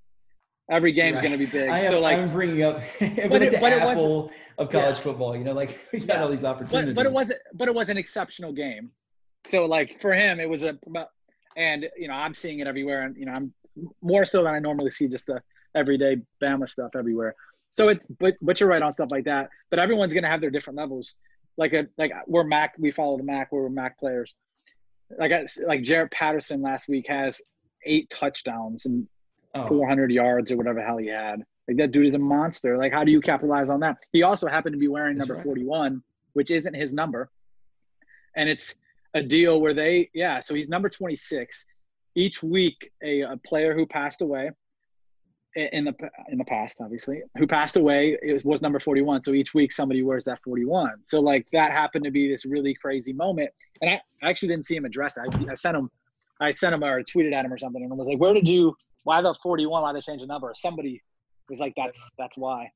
[0.72, 1.22] every game's right.
[1.22, 1.70] going to be big.
[1.70, 5.04] I so like, I'm bringing up but it, the but apple of college yeah.
[5.04, 6.24] football, you know, like we got yeah.
[6.24, 8.90] all these opportunities, but, but it wasn't, but it was an exceptional game.
[9.46, 10.78] So like for him, it was a,
[11.56, 13.54] and you know, I'm seeing it everywhere and, you know, I'm
[14.02, 15.42] more so than I normally see just the,
[15.76, 17.36] everyday Bama stuff everywhere.
[17.72, 19.50] So it's but but you're right on stuff like that.
[19.70, 21.16] But everyone's gonna have their different levels.
[21.58, 24.36] Like a like we're MAC, we follow the MAC, we're MAC players.
[25.18, 27.42] Like I, like Jaret Patterson last week has
[27.86, 29.08] eight touchdowns and
[29.56, 29.68] oh.
[29.68, 31.44] 400 yards or whatever the hell he had.
[31.68, 32.78] Like that dude is a monster.
[32.78, 33.98] Like how do you capitalize on that?
[34.12, 35.46] He also happened to be wearing That's number right.
[35.46, 37.30] 41, which isn't his number,
[38.36, 38.76] and it's
[39.16, 40.40] a deal where they yeah.
[40.40, 41.66] So he's number 26.
[42.16, 44.52] Each week, a, a player who passed away
[45.56, 45.94] in the
[46.30, 48.18] in the past, obviously, who passed away.
[48.22, 49.24] It was number 41.
[49.24, 50.94] So each week somebody wears that 41.
[51.06, 53.50] So like that happened to be this really crazy moment,
[53.82, 55.24] and I, I actually didn't see him address it.
[55.30, 55.90] I, I sent him,
[56.42, 58.76] I sent him or tweeted at him or something, and was like, "Where did you?
[59.04, 59.82] Why the 41?
[59.82, 61.02] Why they change the number?" Somebody
[61.50, 62.72] was like, "That's that's why,"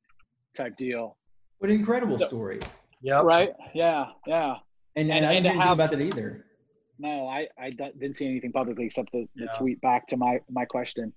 [0.55, 1.17] type deal.
[1.59, 2.59] What an incredible story!
[3.01, 3.21] Yeah.
[3.21, 3.53] Right.
[3.73, 4.05] Yeah.
[4.27, 4.55] Yeah.
[4.97, 6.43] And, and, and I didn't think about that either.
[6.99, 9.57] No, I, I didn't see anything publicly except the, the yeah.
[9.57, 11.13] tweet back to my my question.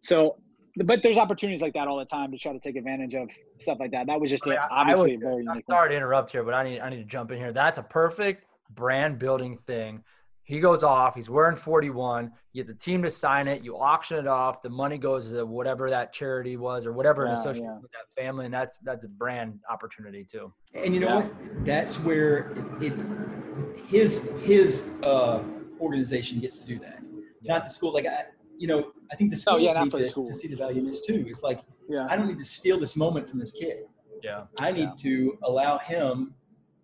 [0.00, 0.38] So,
[0.76, 3.78] but there's opportunities like that all the time to try to take advantage of stuff
[3.78, 4.08] like that.
[4.08, 5.64] That was just I mean, a, obviously would, very unique.
[5.70, 7.52] Sorry to interrupt here, but I need I need to jump in here.
[7.52, 10.02] That's a perfect brand building thing.
[10.44, 11.14] He goes off.
[11.14, 12.32] He's wearing 41.
[12.52, 13.62] You get the team to sign it.
[13.62, 14.60] You auction it off.
[14.60, 17.78] The money goes to whatever that charity was or whatever yeah, associated yeah.
[17.80, 20.52] with that family, and that's that's a brand opportunity too.
[20.74, 21.26] And you know yeah.
[21.26, 21.64] what?
[21.64, 25.42] That's where it, it his his uh,
[25.80, 27.02] organization gets to do that,
[27.42, 27.92] not the school.
[27.92, 28.24] Like I,
[28.58, 30.24] you know, I think the schools oh, yeah, need to, school.
[30.24, 31.24] to, see the value in this too.
[31.28, 32.06] It's like, yeah.
[32.08, 33.84] I don't need to steal this moment from this kid.
[34.22, 34.44] Yeah.
[34.58, 35.10] I need yeah.
[35.10, 36.34] to allow him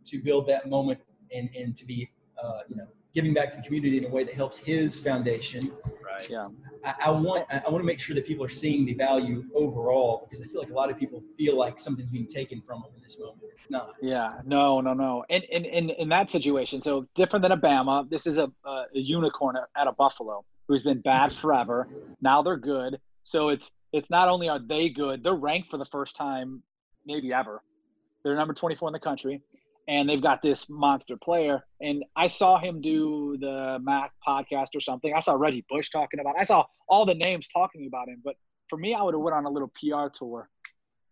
[0.07, 1.01] to build that moment
[1.33, 2.11] and, and to be,
[2.43, 5.73] uh, you know, giving back to the community in a way that helps his foundation.
[6.05, 6.29] Right.
[6.29, 6.49] Yeah.
[6.85, 10.27] I, I want I want to make sure that people are seeing the value overall
[10.29, 12.91] because I feel like a lot of people feel like something's being taken from them
[12.97, 13.41] in this moment.
[13.57, 13.95] It's not.
[14.01, 14.41] Yeah.
[14.45, 14.81] No.
[14.81, 14.95] No.
[14.95, 15.25] No.
[15.31, 18.85] And in in in that situation, so different than a Bama, this is a, a
[18.93, 21.89] unicorn at a Buffalo who's been bad forever.
[22.21, 22.99] Now they're good.
[23.25, 26.63] So it's it's not only are they good, they're ranked for the first time
[27.07, 27.63] maybe ever.
[28.23, 29.43] They're number 24 in the country
[29.89, 31.65] and they've got this monster player.
[31.81, 35.15] And I saw him do the MAC podcast or something.
[35.15, 36.37] I saw Reggie Bush talking about.
[36.37, 36.41] It.
[36.41, 38.21] I saw all the names talking about him.
[38.23, 38.37] But
[38.69, 40.51] for me, I would have went on a little PR tour,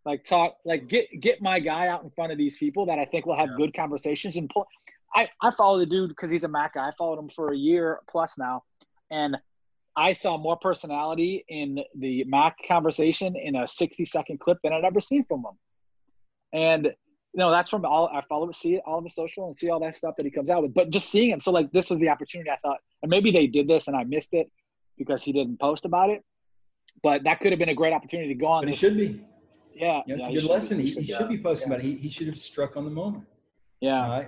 [0.04, 3.06] like talk, like get get my guy out in front of these people that I
[3.06, 3.56] think will have yeah.
[3.56, 4.66] good conversations and pull.
[5.14, 6.88] I I follow the dude because he's a MAC guy.
[6.88, 8.62] I followed him for a year plus now,
[9.10, 9.38] and
[9.96, 14.84] I saw more personality in the MAC conversation in a 60 second clip than I'd
[14.84, 15.58] ever seen from him.
[16.52, 16.92] And
[17.38, 19.94] know, that's from all I follow, see all of his social and see all that
[19.94, 20.74] stuff that he comes out with.
[20.74, 23.46] But just seeing him, so like this was the opportunity I thought, and maybe they
[23.46, 24.50] did this and I missed it
[24.96, 26.22] because he didn't post about it.
[27.02, 28.62] But that could have been a great opportunity to go on.
[28.62, 28.82] But this.
[28.82, 29.22] it should be.
[29.74, 30.78] Yeah, yeah, it's yeah, a good lesson.
[30.78, 31.76] Be, he, he, should, be posting yeah.
[31.76, 31.88] about it.
[31.88, 33.24] He, he should have struck on the moment.
[33.80, 34.24] Yeah,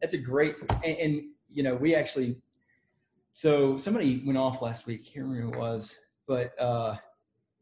[0.00, 0.56] that's a great.
[0.84, 2.36] And, and, you know, we actually
[3.32, 5.00] so somebody went off last week.
[5.06, 6.96] I can't remember who it was, but uh,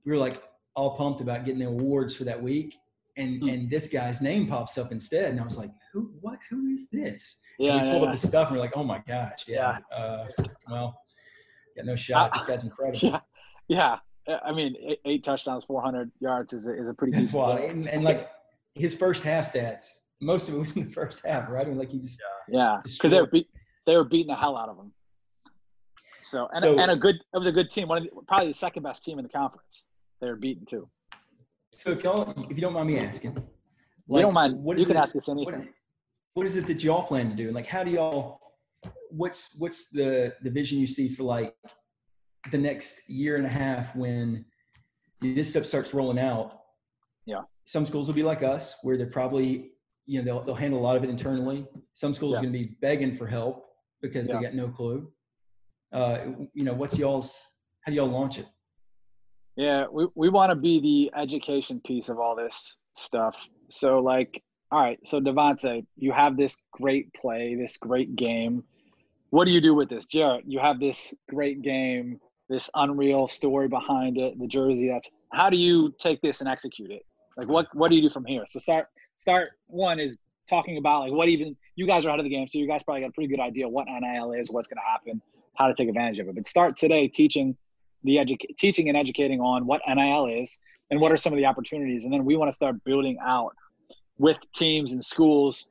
[0.04, 0.42] we were like
[0.74, 2.76] all pumped about getting the awards for that week,
[3.20, 3.52] and mm.
[3.52, 6.12] and this guy's name pops up instead, and I was like, who?
[6.20, 6.38] What?
[6.50, 7.36] Who is this?
[7.58, 7.76] Yeah.
[7.76, 9.78] And we pulled yeah, up his stuff, and we're like, oh my gosh, yeah.
[9.90, 9.96] yeah.
[9.96, 10.26] Uh,
[10.68, 11.00] well,
[11.76, 12.32] got no shot.
[12.32, 13.20] This guy's incredible.
[13.68, 13.98] Yeah.
[14.26, 14.38] Yeah.
[14.44, 17.34] I mean, eight, eight touchdowns, 400 yards is a, is a pretty decent.
[17.34, 18.30] Well, and, and like
[18.74, 19.88] his first half stats,
[20.20, 21.66] most of it was in the first half, right?
[21.66, 23.30] I mean, like he just yeah, because they were
[23.86, 24.92] they were beating the hell out of him.
[26.22, 27.88] So and, so, and a good it was a good team.
[27.88, 29.84] One of the, probably the second best team in the conference.
[30.20, 30.88] They were beaten too.
[31.76, 34.62] So if y'all, if you don't mind me asking, like, you don't mind.
[34.62, 35.54] What is you can it, ask us anything.
[35.54, 35.68] What,
[36.34, 37.50] what is it that y'all plan to do?
[37.52, 38.40] Like, how do y'all?
[39.10, 41.54] What's what's the the vision you see for like
[42.50, 44.44] the next year and a half when
[45.20, 46.60] this stuff starts rolling out?
[47.26, 47.40] Yeah.
[47.64, 49.72] Some schools will be like us, where they're probably
[50.06, 51.66] you know they'll they'll handle a lot of it internally.
[51.92, 52.38] Some schools yeah.
[52.38, 53.66] are going to be begging for help
[54.02, 54.36] because yeah.
[54.36, 55.10] they got no clue
[55.92, 56.18] uh,
[56.54, 57.38] you know, what's y'all's,
[57.82, 58.46] how do y'all launch it?
[59.56, 63.36] Yeah, we, we want to be the education piece of all this stuff.
[63.68, 64.42] So like,
[64.72, 68.64] all right, so DeVonta, you have this great play, this great game.
[69.30, 70.06] What do you do with this?
[70.06, 75.48] Jaret, you have this great game, this unreal story behind it, the jersey that's how
[75.48, 77.06] do you take this and execute it?
[77.36, 78.44] Like what what do you do from here?
[78.46, 80.16] So start start one is
[80.48, 82.82] talking about like what even you guys are out of the game, so you guys
[82.82, 85.22] probably got a pretty good idea what NIL is, what's gonna happen
[85.54, 86.34] how to take advantage of it.
[86.34, 87.56] But start today teaching
[88.02, 88.20] the
[88.58, 90.58] teaching and educating on what NIL is
[90.90, 92.04] and what are some of the opportunities.
[92.04, 93.52] And then we want to start building out
[94.18, 95.66] with teams and schools,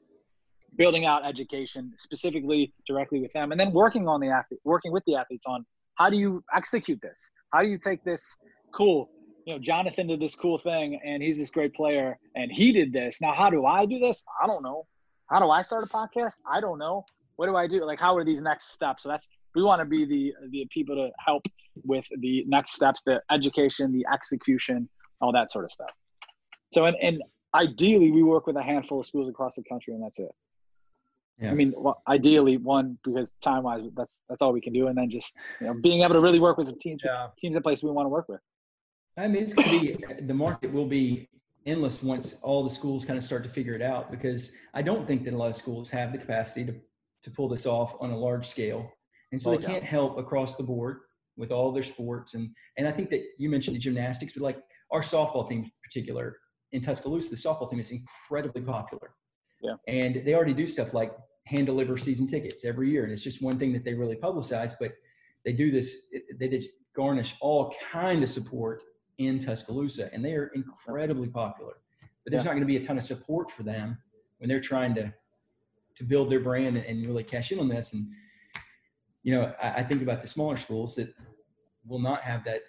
[0.75, 5.03] building out education specifically directly with them, and then working on the athlete, working with
[5.05, 5.65] the athletes on
[5.95, 7.29] how do you execute this?
[7.51, 8.37] How do you take this
[8.73, 9.09] cool?
[9.45, 12.93] You know, Jonathan did this cool thing and he's this great player and he did
[12.93, 13.19] this.
[13.19, 14.23] Now, how do I do this?
[14.41, 14.85] I don't know.
[15.29, 16.39] How do I start a podcast?
[16.49, 17.03] I don't know.
[17.35, 17.85] What do I do?
[17.85, 19.03] Like, how are these next steps?
[19.03, 21.45] So that's we want to be the the people to help
[21.83, 24.89] with the next steps, the education, the execution,
[25.21, 25.89] all that sort of stuff.
[26.71, 27.21] So, and, and
[27.55, 30.31] ideally, we work with a handful of schools across the country, and that's it.
[31.41, 31.51] Yeah.
[31.51, 34.97] I mean, well, ideally, one because time wise, that's that's all we can do, and
[34.97, 37.27] then just you know, being able to really work with some teams, yeah.
[37.37, 38.41] teams in place we want to work with.
[39.17, 41.29] I mean, it's going to be the market will be
[41.65, 45.07] endless once all the schools kind of start to figure it out because I don't
[45.07, 46.75] think that a lot of schools have the capacity to
[47.23, 48.91] to pull this off on a large scale
[49.31, 51.01] and so oh, they can't help across the board
[51.37, 52.33] with all their sports.
[52.33, 54.57] And and I think that you mentioned the gymnastics, but like
[54.91, 56.37] our softball team in particular
[56.71, 59.11] in Tuscaloosa, the softball team is incredibly popular.
[59.61, 59.75] Yeah.
[59.87, 61.13] And they already do stuff like
[61.45, 63.03] hand deliver season tickets every year.
[63.03, 64.93] And it's just one thing that they really publicize, but
[65.43, 66.05] they do this,
[66.37, 68.83] they just garnish all kind of support
[69.17, 71.73] in Tuscaloosa and they are incredibly popular.
[72.23, 72.51] But there's yeah.
[72.51, 73.97] not going to be a ton of support for them
[74.37, 75.13] when they're trying to
[75.95, 77.91] to build their brand and really cash in on this.
[77.91, 78.07] And
[79.23, 81.13] you know, I, I think about the smaller schools that
[81.85, 82.61] will not have that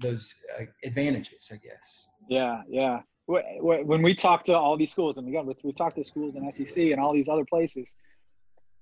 [0.00, 2.06] those uh, advantages, I guess.
[2.28, 3.00] Yeah, yeah.
[3.26, 6.84] When we talk to all these schools, and again, we talk to schools in SEC
[6.84, 7.94] and all these other places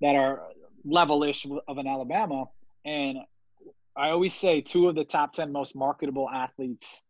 [0.00, 0.42] that are
[0.84, 2.46] level-ish of an Alabama,
[2.84, 3.18] and
[3.96, 7.02] I always say two of the top ten most marketable athletes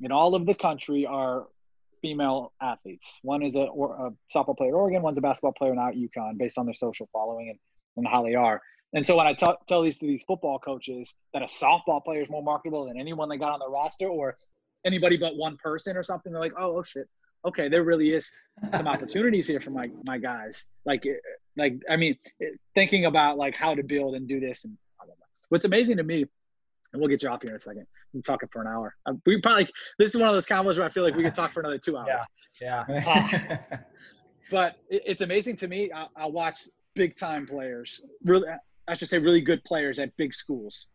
[0.00, 1.46] in all of the country are
[2.00, 3.18] female athletes.
[3.22, 6.38] One is a, a softball player at Oregon, one's a basketball player now at UConn,
[6.38, 7.58] based on their social following and,
[7.96, 8.62] and how they are.
[8.92, 12.22] And so when I t- tell these to these football coaches that a softball player
[12.22, 14.36] is more marketable than anyone they got on the roster or
[14.84, 17.08] anybody but one person or something, they're like, oh, oh shit.
[17.44, 18.36] Okay, there really is
[18.72, 20.66] some opportunities here for my my guys.
[20.84, 21.12] Like, eh,
[21.56, 25.06] like I mean, eh, thinking about like how to build and do this and blah,
[25.06, 25.26] blah, blah.
[25.48, 26.26] what's amazing to me
[26.92, 27.86] and we'll get you off here in a second.
[28.14, 28.94] I'm talking for an hour.
[29.06, 29.68] Um, we probably
[29.98, 31.78] this is one of those combos where I feel like we could talk for another
[31.78, 32.22] two hours.
[32.60, 33.58] Yeah, yeah.
[33.70, 33.76] Uh,
[34.50, 35.90] but it, it's amazing to me.
[35.94, 38.48] I, I watch big time players, really,
[38.90, 40.86] I should say, really good players at big schools,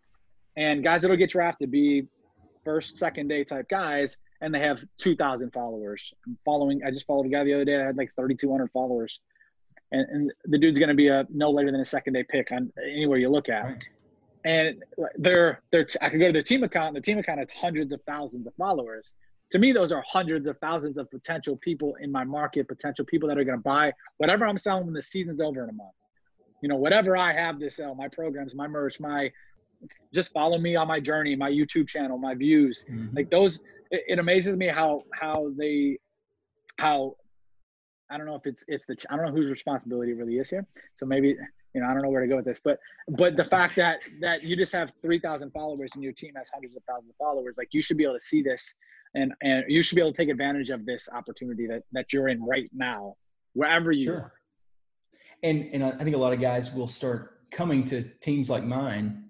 [0.56, 2.08] and guys that'll get drafted be
[2.64, 6.14] first, second day type guys, and they have 2,000 followers.
[6.26, 6.82] I'm following.
[6.86, 7.82] I just followed a guy the other day.
[7.82, 9.20] I had like 3,200 followers.
[9.92, 12.52] And, and, the dude's going to be a no later than a second day pick
[12.52, 13.64] on anywhere you look at.
[13.64, 13.84] Right
[14.46, 14.84] and
[15.18, 16.96] they're they're I could go to their team account.
[16.96, 19.16] And the team account has hundreds of thousands of followers.
[19.52, 23.28] To me, those are hundreds of thousands of potential people in my market, potential people
[23.30, 25.94] that are going to buy whatever I'm selling when the season's over in a month.
[26.66, 29.32] You know, whatever I have to sell, my programs, my merch, my
[30.16, 32.84] just follow me on my journey, my YouTube channel, my views.
[32.90, 33.16] Mm-hmm.
[33.16, 33.58] Like those,
[33.92, 36.00] it, it amazes me how how they
[36.80, 37.18] how
[38.10, 40.66] I don't know if it's it's the I don't know whose responsibility really is here.
[40.96, 41.38] So maybe
[41.76, 44.00] you know, I don't know where to go with this, but but the fact that
[44.22, 47.16] that you just have three thousand followers and your team has hundreds of thousands of
[47.18, 48.74] followers, like you should be able to see this
[49.14, 52.28] and and you should be able to take advantage of this opportunity that that you're
[52.28, 53.18] in right now,
[53.54, 54.16] wherever you sure.
[54.16, 54.34] are.
[55.46, 59.26] And and I think a lot of guys will start coming to teams like mine,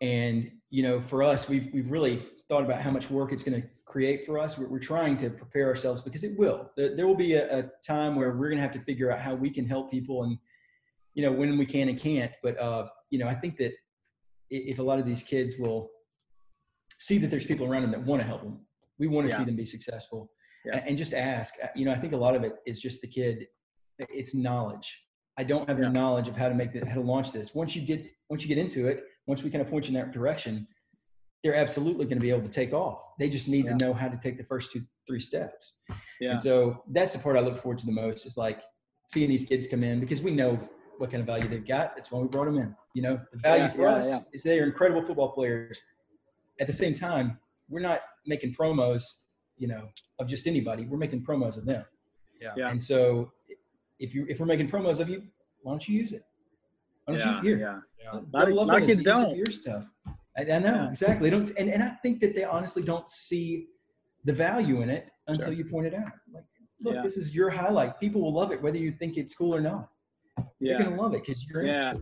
[0.00, 3.60] and you know, for us, we've we've really thought about how much work it's going
[3.60, 4.56] to create for us.
[4.56, 6.70] We're, we're, trying to prepare ourselves because it will.
[6.76, 9.20] There, there will be a, a time where we're going to have to figure out
[9.20, 10.38] how we can help people and
[11.14, 13.72] you know when we can and can't but uh you know i think that
[14.50, 15.90] if a lot of these kids will
[16.98, 18.60] see that there's people around them that want to help them
[18.98, 19.38] we want to yeah.
[19.38, 20.30] see them be successful
[20.64, 20.82] yeah.
[20.86, 23.06] and just ask uh, you know i think a lot of it is just the
[23.06, 23.46] kid
[23.98, 24.98] it's knowledge
[25.40, 25.86] i don't have yeah.
[25.86, 28.42] the knowledge of how to make the how to launch this once you get once
[28.42, 30.66] you get into it once we kind of point you in that direction
[31.42, 33.76] they're absolutely going to be able to take off they just need yeah.
[33.76, 35.74] to know how to take the first two three steps
[36.20, 36.30] yeah.
[36.30, 38.62] and so that's the part i look forward to the most is like
[39.08, 40.58] seeing these kids come in because we know
[41.00, 41.96] what kind of value they've got.
[41.96, 42.76] That's why we brought them in.
[42.94, 45.80] You know, the value yeah, for yeah, us is they are incredible football players.
[46.60, 47.38] At the same time,
[47.70, 49.04] we're not making promos,
[49.56, 49.88] you know,
[50.18, 50.84] of just anybody.
[50.84, 51.84] We're making promos of them.
[52.40, 52.52] Yeah.
[52.56, 52.68] yeah.
[52.68, 53.32] And so,
[54.00, 55.22] if you if we're making promos of you,
[55.62, 56.24] why don't you use it?
[57.04, 57.58] Why don't yeah, you here?
[57.58, 57.78] Yeah.
[58.02, 58.20] yeah.
[58.20, 59.36] A lot, of, lot of kids don't.
[59.36, 59.84] Your stuff.
[60.36, 61.28] I, I know exactly.
[61.28, 63.66] They don't, and, and I think that they honestly don't see
[64.24, 65.54] the value in it until sure.
[65.54, 66.12] you point it out.
[66.32, 66.44] Like,
[66.82, 68.00] look, this is your highlight.
[68.00, 69.88] People will love it whether you think it's cool or not
[70.60, 70.78] yeah.
[70.78, 71.94] you're gonna love it because you're yeah.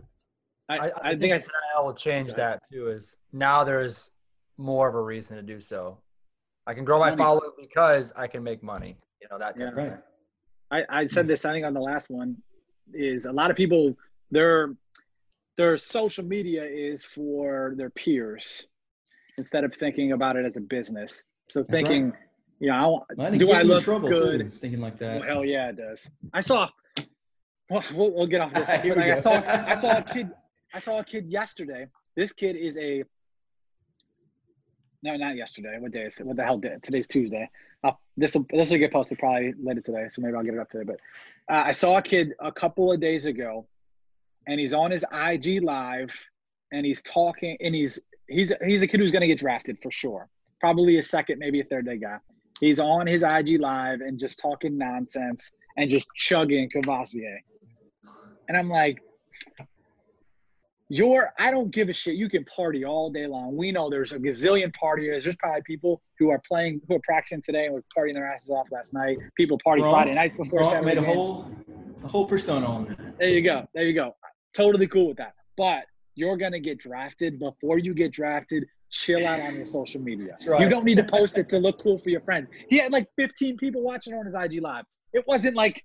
[0.67, 1.45] I, I, I, think, think
[1.75, 2.89] I will change that too.
[2.89, 4.11] Is now there's
[4.57, 5.97] more of a reason to do so.
[6.67, 8.97] I can grow my following because I can make money.
[9.19, 9.55] You know that.
[9.57, 9.71] Yeah.
[9.71, 9.97] Right.
[10.71, 11.45] I, I said this.
[11.45, 12.37] I think on the last one
[12.93, 13.95] is a lot of people
[14.31, 14.75] their
[15.57, 18.67] their social media is for their peers
[19.37, 21.23] instead of thinking about it as a business.
[21.49, 22.19] So thinking, right.
[22.59, 24.39] you know, I, do I look good?
[24.39, 25.21] Too, thinking like that.
[25.21, 26.09] Well, hell yeah, it does.
[26.33, 26.69] I saw
[27.69, 28.67] well, we'll, we'll get off this.
[28.95, 30.31] like, I saw I saw a kid
[30.73, 31.87] I saw a kid yesterday.
[32.15, 33.03] This kid is a
[35.01, 35.77] no, not yesterday.
[35.79, 36.25] What day is it?
[36.25, 36.75] What the hell day?
[36.81, 37.49] Today's Tuesday.
[38.17, 40.69] This will this will get posted probably later today, so maybe I'll get it up
[40.69, 40.83] today.
[40.83, 40.99] But
[41.53, 43.65] uh, I saw a kid a couple of days ago,
[44.45, 46.13] and he's on his IG live,
[46.73, 47.97] and he's talking, and he's
[48.27, 50.27] he's he's a kid who's going to get drafted for sure.
[50.59, 52.17] Probably a second, maybe a third day guy.
[52.59, 57.39] He's on his IG live and just talking nonsense and just chugging Courvoisier.
[58.49, 59.01] And I'm like,
[60.89, 62.15] you're, I don't give a shit.
[62.15, 63.55] You can party all day long.
[63.55, 65.23] We know there's a gazillion partiers.
[65.23, 68.49] There's probably people who are playing, who are practicing today and were partying their asses
[68.49, 69.17] off last night.
[69.37, 71.47] People party Gronk, Friday nights before Gronk made a whole,
[72.03, 73.19] a whole persona on that.
[73.19, 73.67] There you go.
[73.75, 74.15] There you go.
[74.55, 75.35] Totally cool with that.
[75.57, 75.83] But
[76.15, 77.37] you're going to get drafted.
[77.37, 80.35] Before you get drafted, chill out on your social media.
[80.47, 80.59] Right.
[80.59, 82.47] You don't need to post it to look cool for your friends.
[82.67, 84.85] He had like 15 people watching on his IG live.
[85.13, 85.83] It wasn't like,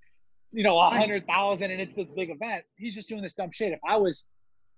[0.53, 2.65] you know, a hundred thousand and it's this big event.
[2.77, 3.73] He's just doing this dumb shit.
[3.73, 4.27] If I was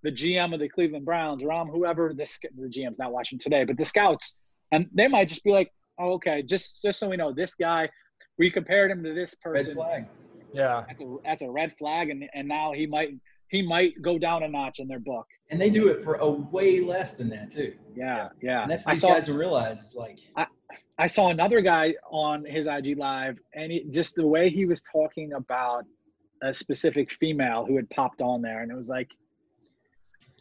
[0.07, 3.65] the GM of the Cleveland Browns or I'm whoever this the GM's not watching today,
[3.65, 4.37] but the scouts,
[4.71, 7.91] and they might just be like, oh, okay, just just so we know, this guy,
[8.39, 9.67] we compared him to this person.
[9.67, 10.07] Red flag.
[10.53, 13.15] Yeah, that's a that's a red flag, and and now he might
[13.49, 15.27] he might go down a notch in their book.
[15.51, 17.75] And they do it for a way less than that too.
[17.97, 18.63] Yeah, yeah.
[18.63, 19.83] And that's what these saw, guys don't realize.
[19.83, 20.47] It's like I,
[21.01, 24.85] I saw another guy on his IG live, and he, just the way he was
[24.85, 25.85] talking about
[26.45, 29.11] a specific female who had popped on there, and it was like,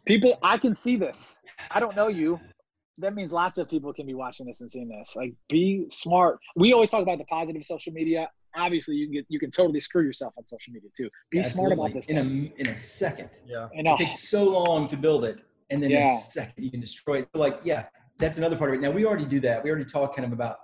[0.06, 1.40] people, I can see this.
[1.72, 2.40] I don't know you.
[2.98, 5.16] That means lots of people can be watching this and seeing this.
[5.16, 6.40] Like, be smart.
[6.56, 8.30] We always talk about the positive social media.
[8.56, 11.10] Obviously, you can get you can totally screw yourself on social media too.
[11.30, 12.08] Be smart about this.
[12.08, 12.22] In a
[12.62, 13.30] in a second.
[13.46, 13.68] Yeah.
[13.74, 15.40] it takes so long to build it,
[15.72, 16.10] and then yeah.
[16.10, 17.30] in a second you can destroy it.
[17.36, 17.88] So like, yeah,
[18.18, 18.82] that's another part of it.
[18.82, 19.62] Now we already do that.
[19.62, 20.60] We already talk kind of about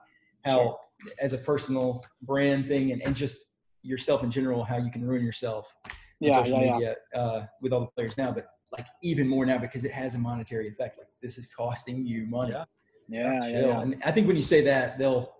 [0.45, 0.79] how,
[1.19, 3.35] as a personal brand thing, and, and just
[3.81, 5.75] yourself in general, how you can ruin yourself
[6.21, 7.19] yeah, social yeah, media yeah.
[7.19, 8.31] Uh, with all the players now.
[8.31, 10.97] But like even more now because it has a monetary effect.
[10.97, 12.53] Like this is costing you money.
[12.53, 12.65] Yeah.
[13.09, 15.33] Yeah, yeah, And I think when you say that, they'll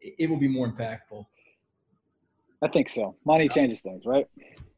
[0.00, 1.24] it will be more impactful.
[2.62, 3.14] I think so.
[3.24, 4.26] Money changes things, right?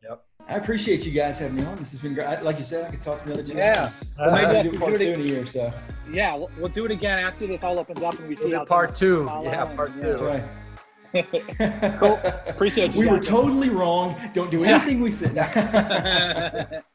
[0.02, 0.24] Yep.
[0.48, 1.76] I appreciate you guys having me on.
[1.76, 2.42] This has been great.
[2.42, 3.84] Like you said, I could talk for another two yeah.
[3.84, 4.14] hours.
[4.18, 5.46] Uh, maybe do part do two in a year.
[5.46, 5.72] So.
[6.10, 8.64] Yeah, we'll, we'll, do it again after this all opens up and we see how
[8.64, 9.24] part two.
[9.42, 10.14] Yeah, part two.
[10.14, 10.44] That's right.
[12.00, 12.20] cool.
[12.46, 13.00] Appreciate you.
[13.00, 14.16] We were totally wrong.
[14.34, 15.34] Don't do anything we said.